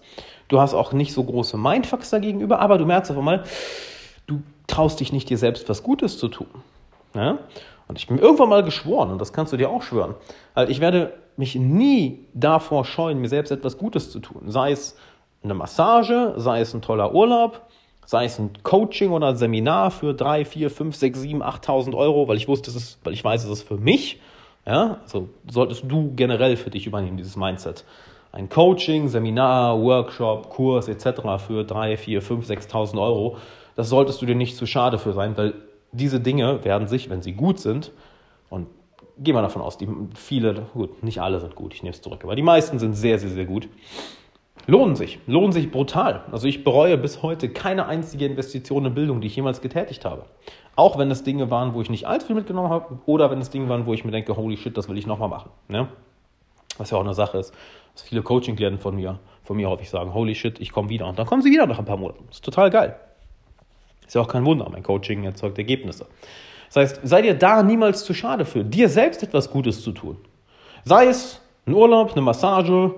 Du 0.48 0.62
hast 0.62 0.74
auch 0.74 0.94
nicht 0.94 1.14
so 1.14 1.24
große 1.24 1.58
Mindfucks 1.58 2.10
dagegenüber, 2.10 2.60
aber 2.60 2.78
du 2.78 2.86
merkst 2.86 3.12
auf 3.12 3.18
einmal, 3.18 3.44
traust 4.74 5.00
dich 5.00 5.14
nicht, 5.14 5.30
dir 5.30 5.38
selbst 5.38 5.70
was 5.70 5.84
Gutes 5.84 6.18
zu 6.18 6.28
tun. 6.28 6.48
Ja? 7.14 7.40
Und 7.88 7.98
ich 7.98 8.08
bin 8.08 8.18
irgendwann 8.18 8.50
mal 8.50 8.64
geschworen, 8.64 9.12
und 9.12 9.22
das 9.22 9.34
kannst 9.34 9.54
du 9.54 9.58
dir 9.58 9.70
auch 9.70 9.84
schwören, 9.84 10.16
also 10.56 10.72
ich 10.72 10.80
werde 10.80 11.14
mich 11.38 11.56
nie 11.56 12.26
davor 12.34 12.86
scheuen, 12.86 13.20
mir 13.20 13.30
selbst 13.30 13.52
etwas 13.52 13.78
Gutes 13.78 14.12
zu 14.12 14.20
tun. 14.20 14.44
Sei 14.48 14.72
es 14.72 14.96
eine 15.44 15.54
Massage, 15.54 16.34
sei 16.38 16.62
es 16.62 16.74
ein 16.74 16.82
toller 16.82 17.14
Urlaub, 17.14 17.62
sei 18.06 18.26
es 18.26 18.40
ein 18.40 18.52
Coaching 18.64 19.12
oder 19.12 19.28
ein 19.28 19.36
Seminar 19.36 19.92
für 19.92 20.14
drei, 20.14 20.46
vier, 20.46 20.70
fünf, 20.70 20.96
sechs, 20.96 21.22
sieben, 21.22 21.42
achttausend 21.42 21.96
Euro, 21.96 22.28
weil 22.28 22.38
ich 22.38 22.48
wusste, 22.48 22.70
es 22.70 22.76
ist, 22.76 23.00
weil 23.04 23.14
ich 23.14 23.24
weiß, 23.24 23.44
es 23.44 23.50
ist 23.50 23.68
für 23.68 23.78
mich. 23.78 24.20
Ja, 24.66 25.00
also 25.04 25.30
solltest 25.52 25.84
du 25.88 26.14
generell 26.16 26.56
für 26.56 26.70
dich 26.70 26.88
übernehmen, 26.88 27.18
dieses 27.18 27.36
Mindset. 27.36 27.84
Ein 28.32 28.50
Coaching, 28.50 29.10
Seminar, 29.10 29.80
Workshop, 29.80 30.50
Kurs 30.50 30.88
etc. 30.88 31.22
für 31.46 31.64
drei, 31.64 31.98
vier, 31.98 32.22
fünf, 32.22 32.46
sechstausend 32.46 33.00
Euro, 33.00 33.38
das 33.76 33.90
solltest 33.90 34.22
du 34.22 34.26
dir 34.26 34.36
nicht 34.36 34.56
zu 34.56 34.66
schade 34.66 34.98
für 35.00 35.14
sein, 35.14 35.38
weil 35.38 35.54
diese 35.92 36.20
Dinge 36.20 36.64
werden 36.64 36.88
sich, 36.88 37.10
wenn 37.10 37.22
sie 37.22 37.34
gut 37.34 37.60
sind, 37.60 37.92
und 38.50 38.68
gehen 39.18 39.36
wir 39.36 39.42
davon 39.42 39.62
aus, 39.62 39.78
die 39.78 39.88
viele, 40.16 40.68
gut, 40.74 41.04
nicht 41.04 41.22
alle 41.22 41.40
sind 41.40 41.56
gut, 41.56 41.74
ich 41.74 41.84
nehme 41.84 41.94
es 41.94 42.02
zurück, 42.02 42.24
aber 42.24 42.36
die 42.36 42.42
meisten 42.42 42.80
sind 42.80 42.94
sehr, 42.94 43.20
sehr, 43.20 43.30
sehr 43.30 43.46
gut, 43.46 43.68
lohnen 44.68 44.96
sich, 44.96 45.20
lohnen 45.28 45.52
sich 45.52 45.72
brutal. 45.72 46.24
Also 46.32 46.48
ich 46.48 46.64
bereue 46.64 46.98
bis 46.98 47.22
heute 47.22 47.50
keine 47.50 47.86
einzige 47.88 48.26
Investition 48.26 48.86
in 48.86 48.94
Bildung, 48.94 49.22
die 49.22 49.28
ich 49.28 49.36
jemals 49.36 49.62
getätigt 49.62 50.06
habe. 50.06 50.26
Auch 50.76 50.98
wenn 50.98 51.12
es 51.12 51.24
Dinge 51.24 51.52
waren, 51.52 51.74
wo 51.74 51.82
ich 51.82 51.90
nicht 51.90 52.08
allzu 52.08 52.28
viel 52.28 52.36
mitgenommen 52.36 52.70
habe, 52.70 53.00
oder 53.06 53.30
wenn 53.30 53.40
es 53.40 53.50
Dinge 53.50 53.70
waren, 53.70 53.86
wo 53.86 53.94
ich 53.94 54.06
mir 54.06 54.12
denke, 54.12 54.36
holy 54.36 54.58
shit, 54.58 54.76
das 54.78 54.90
will 54.90 54.98
ich 54.98 55.06
nochmal 55.06 55.30
machen. 55.30 55.52
Ne? 55.68 55.88
Was 56.78 56.90
ja 56.90 56.98
auch 56.98 57.04
eine 57.04 57.14
Sache 57.14 57.38
ist, 57.38 57.54
dass 57.94 58.04
viele 58.04 58.24
Coaching-Klienten 58.24 58.80
von 58.80 58.96
mir, 58.96 59.20
von 59.44 59.58
mir 59.58 59.70
häufig 59.70 59.90
sagen, 59.90 60.14
holy 60.14 60.34
shit, 60.34 60.60
ich 60.60 60.72
komme 60.72 60.90
wieder. 60.90 61.08
Und 61.08 61.20
dann 61.20 61.28
kommen 61.28 61.44
sie 61.44 61.52
wieder 61.52 61.68
nach 61.68 61.78
ein 61.78 61.86
paar 61.86 61.98
Monaten. 61.98 62.24
Das 62.28 62.38
ist 62.38 62.46
total 62.46 62.72
geil. 62.72 62.96
Ist 64.06 64.16
ja 64.16 64.22
auch 64.22 64.28
kein 64.28 64.46
Wunder, 64.46 64.68
mein 64.72 64.84
Coaching 64.84 65.24
erzeugt 65.24 65.58
Ergebnisse. 65.58 66.06
Das 66.68 66.76
heißt, 66.76 67.02
sei 67.04 67.22
dir 67.22 67.36
da 67.36 67.64
niemals 67.64 68.04
zu 68.04 68.14
schade 68.14 68.46
für, 68.46 68.64
dir 68.64 68.90
selbst 68.90 69.24
etwas 69.24 69.52
Gutes 69.52 69.82
zu 69.82 69.92
tun. 69.92 70.18
Sei 70.86 71.06
es 71.06 71.40
ein 71.66 71.74
Urlaub, 71.74 72.12
eine 72.12 72.22
Massage, 72.22 72.96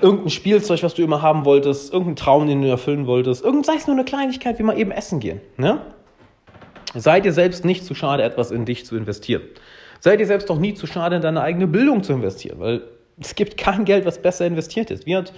irgendein 0.00 0.30
Spielzeug, 0.30 0.82
was 0.82 0.94
du 0.94 1.02
immer 1.02 1.22
haben 1.22 1.44
wolltest, 1.44 1.92
irgendein 1.92 2.16
Traum, 2.16 2.46
den 2.46 2.62
du 2.62 2.68
erfüllen 2.68 3.06
wolltest, 3.06 3.44
irgend, 3.44 3.66
sei 3.66 3.74
es 3.76 3.86
nur 3.86 3.96
eine 3.96 4.04
Kleinigkeit, 4.04 4.58
wie 4.58 4.62
mal 4.62 4.78
eben 4.78 4.90
essen 4.90 5.20
gehen. 5.20 5.40
Ne? 5.56 5.80
Sei 6.94 7.20
dir 7.20 7.32
selbst 7.32 7.64
nicht 7.64 7.84
zu 7.84 7.94
schade, 7.94 8.22
etwas 8.22 8.50
in 8.50 8.64
dich 8.64 8.86
zu 8.86 8.96
investieren. 8.96 9.42
Sei 10.00 10.16
dir 10.16 10.26
selbst 10.26 10.50
auch 10.50 10.58
nie 10.58 10.74
zu 10.74 10.86
schade, 10.86 11.16
in 11.16 11.22
deine 11.22 11.40
eigene 11.40 11.66
Bildung 11.66 12.02
zu 12.02 12.12
investieren, 12.12 12.60
weil 12.60 12.82
es 13.20 13.34
gibt 13.34 13.56
kein 13.56 13.84
Geld, 13.84 14.04
was 14.04 14.20
besser 14.20 14.46
investiert 14.46 14.90
ist. 14.90 15.06
Wie 15.06 15.16
hat, 15.16 15.32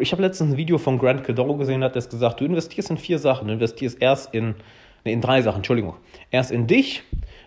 ich 0.00 0.12
habe 0.12 0.22
letztens 0.22 0.52
ein 0.52 0.56
Video 0.56 0.78
von 0.78 0.98
Grant 0.98 1.24
Cardone 1.24 1.56
gesehen, 1.58 1.84
hat 1.84 1.96
das 1.96 2.08
gesagt, 2.08 2.40
du 2.40 2.44
investierst 2.44 2.90
in 2.90 2.96
vier 2.96 3.18
Sachen. 3.18 3.46
Du 3.46 3.54
investierst 3.54 4.00
erst 4.00 4.34
in, 4.34 4.56
nee, 5.04 5.12
in 5.12 5.20
drei 5.20 5.42
Sachen, 5.42 5.58
Entschuldigung. 5.58 5.94
Erst 6.30 6.50
in 6.50 6.66
dich, 6.66 7.02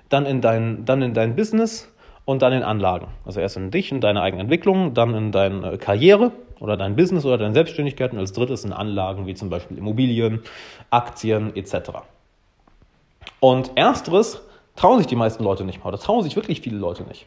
dann 0.08 0.26
in 0.26 0.42
dein, 0.42 0.86
dann 0.86 1.02
in 1.02 1.14
dein 1.14 1.36
Business 1.36 1.92
und 2.26 2.42
dann 2.42 2.54
in 2.54 2.64
Anlagen. 2.64 3.08
Also 3.26 3.40
erst 3.40 3.58
in 3.58 3.72
dich 3.72 3.92
und 3.92 4.02
deine 4.02 4.22
eigene 4.22 4.44
Entwicklung, 4.44 4.94
dann 4.94 5.14
in 5.14 5.32
deine 5.32 5.78
Karriere 5.78 6.32
oder 6.60 6.78
dein 6.78 6.96
Business 6.96 7.26
oder 7.26 7.38
deine 7.38 7.54
Selbstständigkeit 7.54 8.14
und 8.14 8.20
als 8.20 8.34
drittes 8.34 8.64
in 8.64 8.72
Anlagen 8.72 9.28
wie 9.28 9.34
zum 9.34 9.50
Beispiel 9.50 9.78
Immobilien, 9.78 10.42
Aktien 10.90 11.56
etc. 11.56 11.92
Und 13.40 13.72
ersteres 13.76 14.42
trauen 14.76 15.00
sich 15.00 15.08
die 15.08 15.16
meisten 15.16 15.44
Leute 15.44 15.66
nicht 15.66 15.84
mal 15.84 15.90
oder 15.90 16.00
trauen 16.00 16.24
sich 16.24 16.36
wirklich 16.36 16.62
viele 16.62 16.78
Leute 16.78 17.04
nicht. 17.04 17.26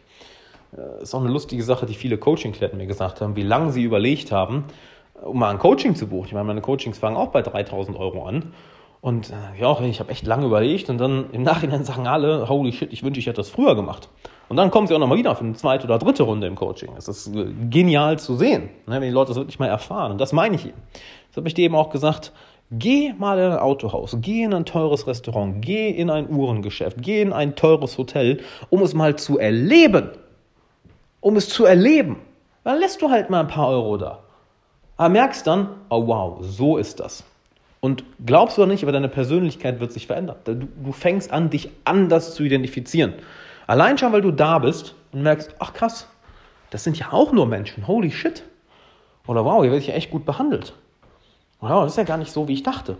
Äh, 0.77 1.03
ist 1.03 1.15
auch 1.15 1.21
eine 1.21 1.31
lustige 1.31 1.63
Sache, 1.63 1.85
die 1.87 1.95
viele 1.95 2.17
Coaching-Klienten 2.17 2.79
mir 2.79 2.87
gesagt 2.87 3.21
haben, 3.21 3.37
wie 3.37 3.43
lange 3.43 3.73
sie 3.73 3.83
überlegt 3.83 4.33
haben, 4.33 4.65
um 5.25 5.39
mal 5.39 5.51
ein 5.51 5.59
Coaching 5.59 5.95
zu 5.95 6.07
buchen. 6.07 6.27
Ich 6.27 6.33
meine, 6.33 6.45
meine 6.45 6.61
Coachings 6.61 6.99
fangen 6.99 7.17
auch 7.17 7.29
bei 7.29 7.43
3000 7.43 7.99
Euro 7.99 8.27
an. 8.27 8.53
Und 9.01 9.31
äh, 9.31 9.61
ja, 9.61 9.81
ich 9.81 9.99
habe 9.99 10.13
echt 10.13 10.27
lange 10.27 10.47
überlegt 10.47 10.89
und 10.89 10.99
dann 10.99 11.31
im 11.33 11.43
Nachhinein 11.43 11.85
sagen 11.85 12.07
alle, 12.07 12.49
holy 12.49 12.73
shit, 12.73 12.93
ich 12.93 13.03
wünsche, 13.03 13.19
ich 13.19 13.27
hätte 13.27 13.39
das 13.39 13.51
früher 13.51 13.75
gemacht. 13.75 14.09
Und 14.49 14.57
dann 14.57 14.71
kommen 14.71 14.87
sie 14.87 14.95
auch 14.95 15.01
nochmal 15.01 15.19
wieder 15.19 15.35
für 15.35 15.45
eine 15.45 15.55
zweite 15.55 15.87
oder 15.87 15.99
dritte 15.99 16.23
Runde 16.23 16.47
im 16.47 16.55
Coaching. 16.55 16.91
Das 16.95 17.09
ist 17.09 17.35
äh, 17.35 17.47
genial 17.69 18.19
zu 18.21 18.37
sehen, 18.37 18.71
ne, 18.87 19.01
wenn 19.01 19.03
die 19.03 19.11
Leute 19.11 19.31
das 19.31 19.39
wirklich 19.39 19.59
mal 19.59 19.67
erfahren. 19.67 20.13
Und 20.13 20.21
das 20.21 20.33
meine 20.33 20.55
ich 20.55 20.67
eben. 20.67 20.81
Das 21.31 21.39
habe 21.39 21.49
ich 21.49 21.55
dir 21.55 21.65
eben 21.65 21.75
auch 21.75 21.91
gesagt. 21.91 22.33
Geh 22.71 23.13
mal 23.13 23.39
in 23.39 23.53
ein 23.53 23.59
Autohaus, 23.59 24.17
geh 24.21 24.45
in 24.45 24.55
ein 24.55 24.65
teures 24.65 25.07
Restaurant, 25.07 25.61
geh 25.61 25.91
in 25.91 26.09
ein 26.09 26.31
Uhrengeschäft, 26.31 27.03
geh 27.03 27.21
in 27.21 27.33
ein 27.33 27.55
teures 27.55 27.99
Hotel, 27.99 28.41
um 28.71 28.83
es 28.83 28.95
mal 28.95 29.17
zu 29.17 29.37
erleben. 29.39 30.11
Um 31.21 31.37
es 31.37 31.49
zu 31.49 31.65
erleben. 31.65 32.21
Dann 32.65 32.79
lässt 32.79 33.03
du 33.03 33.11
halt 33.11 33.31
mal 33.31 33.41
ein 33.41 33.49
paar 33.49 33.69
Euro 33.69 33.97
da. 33.97 34.21
Aber 35.03 35.09
merkst 35.09 35.45
dann, 35.49 35.67
oh 35.89 36.07
wow, 36.07 36.39
so 36.43 36.77
ist 36.77 37.01
das. 37.01 37.25
Und 37.81 38.05
glaubst 38.25 38.57
du 38.57 38.63
oder 38.63 38.71
nicht, 38.71 38.85
aber 38.85 38.93
deine 38.93 39.09
Persönlichkeit 39.09 39.81
wird 39.81 39.91
sich 39.91 40.07
verändern. 40.07 40.37
Du, 40.45 40.55
du 40.55 40.93
fängst 40.93 41.33
an, 41.33 41.51
dich 41.51 41.71
anders 41.85 42.37
zu 42.37 42.45
identifizieren. 42.45 43.15
Allein 43.67 43.99
schon, 43.99 44.13
weil 44.13 44.21
du 44.21 44.31
da 44.31 44.61
bist 44.61 44.95
und 45.11 45.25
merkst, 45.25 45.57
ach 45.59 45.73
krass, 45.73 46.07
das 46.71 46.85
sind 46.85 47.01
ja 47.01 47.13
auch 47.13 47.33
nur 47.33 47.47
Menschen. 47.47 47.89
Holy 47.89 48.13
shit. 48.13 48.45
Oder 49.27 49.45
wow, 49.45 49.63
hier 49.63 49.73
werde 49.73 49.83
ich 49.83 49.89
ja 49.89 49.95
echt 49.95 50.13
gut 50.13 50.25
behandelt. 50.25 50.73
Wow, 51.59 51.83
das 51.83 51.95
ist 51.95 51.99
ja 51.99 52.05
gar 52.05 52.19
nicht 52.19 52.31
so, 52.31 52.47
wie 52.47 52.55
ich 52.55 52.63
dachte. 52.63 52.97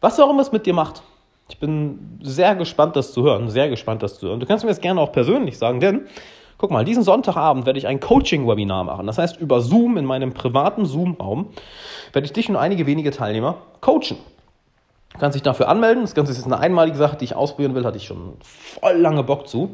Was 0.00 0.18
auch 0.18 0.30
immer 0.30 0.40
es 0.40 0.50
mit 0.50 0.64
dir 0.64 0.72
macht. 0.72 1.02
Ich 1.50 1.58
bin 1.58 2.18
sehr 2.22 2.54
gespannt, 2.54 2.96
das 2.96 3.12
zu 3.12 3.22
hören. 3.22 3.50
Sehr 3.50 3.68
gespannt, 3.68 4.02
das 4.02 4.18
zu 4.18 4.28
hören. 4.28 4.40
Du 4.40 4.46
kannst 4.46 4.64
mir 4.64 4.70
das 4.70 4.80
gerne 4.80 4.98
auch 4.98 5.12
persönlich 5.12 5.58
sagen, 5.58 5.78
denn 5.78 6.06
guck 6.60 6.70
mal, 6.70 6.84
diesen 6.84 7.02
Sonntagabend 7.02 7.64
werde 7.64 7.78
ich 7.78 7.86
ein 7.86 8.00
Coaching-Webinar 8.00 8.84
machen. 8.84 9.06
Das 9.06 9.16
heißt, 9.16 9.40
über 9.40 9.62
Zoom, 9.62 9.96
in 9.96 10.04
meinem 10.04 10.34
privaten 10.34 10.84
Zoom-Raum, 10.84 11.46
werde 12.12 12.26
ich 12.26 12.34
dich 12.34 12.50
und 12.50 12.56
einige 12.56 12.86
wenige 12.86 13.10
Teilnehmer 13.12 13.56
coachen. 13.80 14.18
Du 15.14 15.18
kannst 15.18 15.36
dich 15.36 15.42
dafür 15.42 15.68
anmelden. 15.68 16.02
Das 16.02 16.14
Ganze 16.14 16.32
ist 16.32 16.44
eine 16.44 16.58
einmalige 16.58 16.98
Sache, 16.98 17.16
die 17.16 17.24
ich 17.24 17.34
ausprobieren 17.34 17.74
will. 17.74 17.86
Hatte 17.86 17.96
ich 17.96 18.04
schon 18.04 18.34
voll 18.42 18.92
lange 18.92 19.22
Bock 19.22 19.48
zu. 19.48 19.70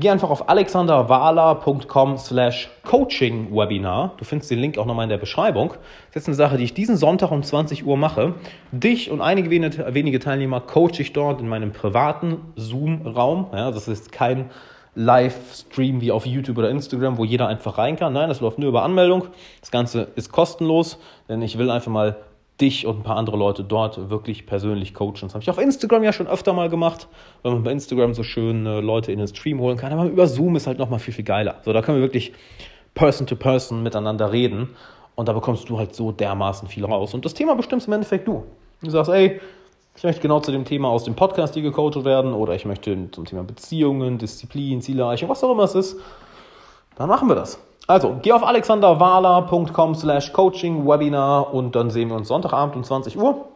Geh 0.00 0.10
einfach 0.10 0.28
auf 0.28 0.48
alexanderwala.com 0.48 2.18
slash 2.18 2.70
coaching-webinar. 2.82 4.14
Du 4.16 4.24
findest 4.24 4.50
den 4.50 4.58
Link 4.58 4.78
auch 4.78 4.84
nochmal 4.84 5.04
in 5.04 5.10
der 5.10 5.18
Beschreibung. 5.18 5.68
Das 5.68 5.78
ist 5.78 6.14
jetzt 6.16 6.26
eine 6.26 6.34
Sache, 6.34 6.56
die 6.56 6.64
ich 6.64 6.74
diesen 6.74 6.96
Sonntag 6.96 7.30
um 7.30 7.44
20 7.44 7.86
Uhr 7.86 7.96
mache. 7.96 8.34
Dich 8.72 9.12
und 9.12 9.20
einige 9.20 9.48
wenige 9.48 10.18
Teilnehmer 10.18 10.60
coache 10.60 10.98
ich 10.98 11.12
dort 11.12 11.40
in 11.40 11.48
meinem 11.48 11.70
privaten 11.70 12.38
Zoom-Raum. 12.56 13.46
Ja, 13.52 13.70
das 13.70 13.86
ist 13.86 14.10
kein 14.10 14.50
Livestream 14.96 16.00
wie 16.00 16.10
auf 16.10 16.26
YouTube 16.26 16.58
oder 16.58 16.70
Instagram, 16.70 17.18
wo 17.18 17.24
jeder 17.24 17.46
einfach 17.46 17.78
rein 17.78 17.96
kann. 17.96 18.14
Nein, 18.14 18.28
das 18.28 18.40
läuft 18.40 18.58
nur 18.58 18.70
über 18.70 18.82
Anmeldung. 18.82 19.28
Das 19.60 19.70
Ganze 19.70 20.08
ist 20.16 20.32
kostenlos, 20.32 20.98
denn 21.28 21.42
ich 21.42 21.58
will 21.58 21.70
einfach 21.70 21.92
mal 21.92 22.16
dich 22.60 22.86
und 22.86 23.00
ein 23.00 23.02
paar 23.02 23.18
andere 23.18 23.36
Leute 23.36 23.62
dort 23.62 24.08
wirklich 24.08 24.46
persönlich 24.46 24.94
coachen. 24.94 25.20
Das 25.20 25.34
habe 25.34 25.42
ich 25.42 25.50
auf 25.50 25.58
Instagram 25.58 26.02
ja 26.02 26.14
schon 26.14 26.26
öfter 26.26 26.54
mal 26.54 26.70
gemacht, 26.70 27.08
weil 27.42 27.52
man 27.52 27.62
bei 27.62 27.72
Instagram 27.72 28.14
so 28.14 28.22
schön 28.22 28.64
äh, 28.64 28.80
Leute 28.80 29.12
in 29.12 29.18
den 29.18 29.28
Stream 29.28 29.60
holen 29.60 29.76
kann. 29.76 29.92
Aber 29.92 30.06
über 30.06 30.26
Zoom 30.26 30.56
ist 30.56 30.66
halt 30.66 30.78
nochmal 30.78 30.98
viel, 30.98 31.12
viel 31.12 31.24
geiler. 31.24 31.56
So, 31.62 31.74
da 31.74 31.82
können 31.82 31.98
wir 31.98 32.02
wirklich 32.02 32.32
Person 32.94 33.26
to 33.26 33.36
Person 33.36 33.82
miteinander 33.82 34.32
reden 34.32 34.70
und 35.14 35.28
da 35.28 35.34
bekommst 35.34 35.68
du 35.68 35.78
halt 35.78 35.94
so 35.94 36.12
dermaßen 36.12 36.68
viel 36.68 36.86
raus. 36.86 37.12
Und 37.12 37.26
das 37.26 37.34
Thema 37.34 37.54
bestimmst 37.54 37.86
im 37.86 37.92
Endeffekt 37.92 38.26
du. 38.26 38.44
Du 38.82 38.90
sagst, 38.90 39.10
ey, 39.10 39.40
ich 39.96 40.04
möchte 40.04 40.20
genau 40.20 40.40
zu 40.40 40.52
dem 40.52 40.64
Thema 40.64 40.88
aus 40.88 41.04
dem 41.04 41.14
Podcast 41.14 41.54
hier 41.54 41.62
gecoacht 41.62 42.04
werden 42.04 42.34
oder 42.34 42.54
ich 42.54 42.64
möchte 42.64 43.10
zum 43.10 43.24
Thema 43.24 43.44
Beziehungen, 43.44 44.18
Disziplin, 44.18 44.82
Zielerreichung, 44.82 45.28
was 45.28 45.42
auch 45.42 45.52
immer 45.52 45.64
es 45.64 45.74
ist. 45.74 45.96
Dann 46.96 47.08
machen 47.08 47.28
wir 47.28 47.34
das. 47.34 47.58
Also, 47.86 48.16
geh 48.20 48.32
auf 48.32 48.44
alexanderwahler.com 48.44 49.94
slash 49.94 50.32
coaching 50.32 50.86
Webinar 50.86 51.54
und 51.54 51.76
dann 51.76 51.90
sehen 51.90 52.08
wir 52.08 52.16
uns 52.16 52.28
Sonntagabend 52.28 52.76
um 52.76 52.84
20 52.84 53.16
Uhr. 53.16 53.46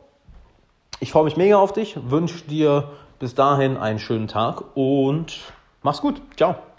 Ich 1.01 1.13
freue 1.13 1.25
mich 1.25 1.37
mega 1.37 1.59
auf 1.59 1.73
dich, 1.73 1.97
wünsche 2.11 2.45
dir 2.45 2.85
bis 3.19 3.35
dahin 3.35 3.77
einen 3.77 3.99
schönen 3.99 4.29
Tag 4.29 4.63
und 4.75 5.39
mach's 5.83 6.01
gut. 6.01 6.23
Ciao. 6.37 6.70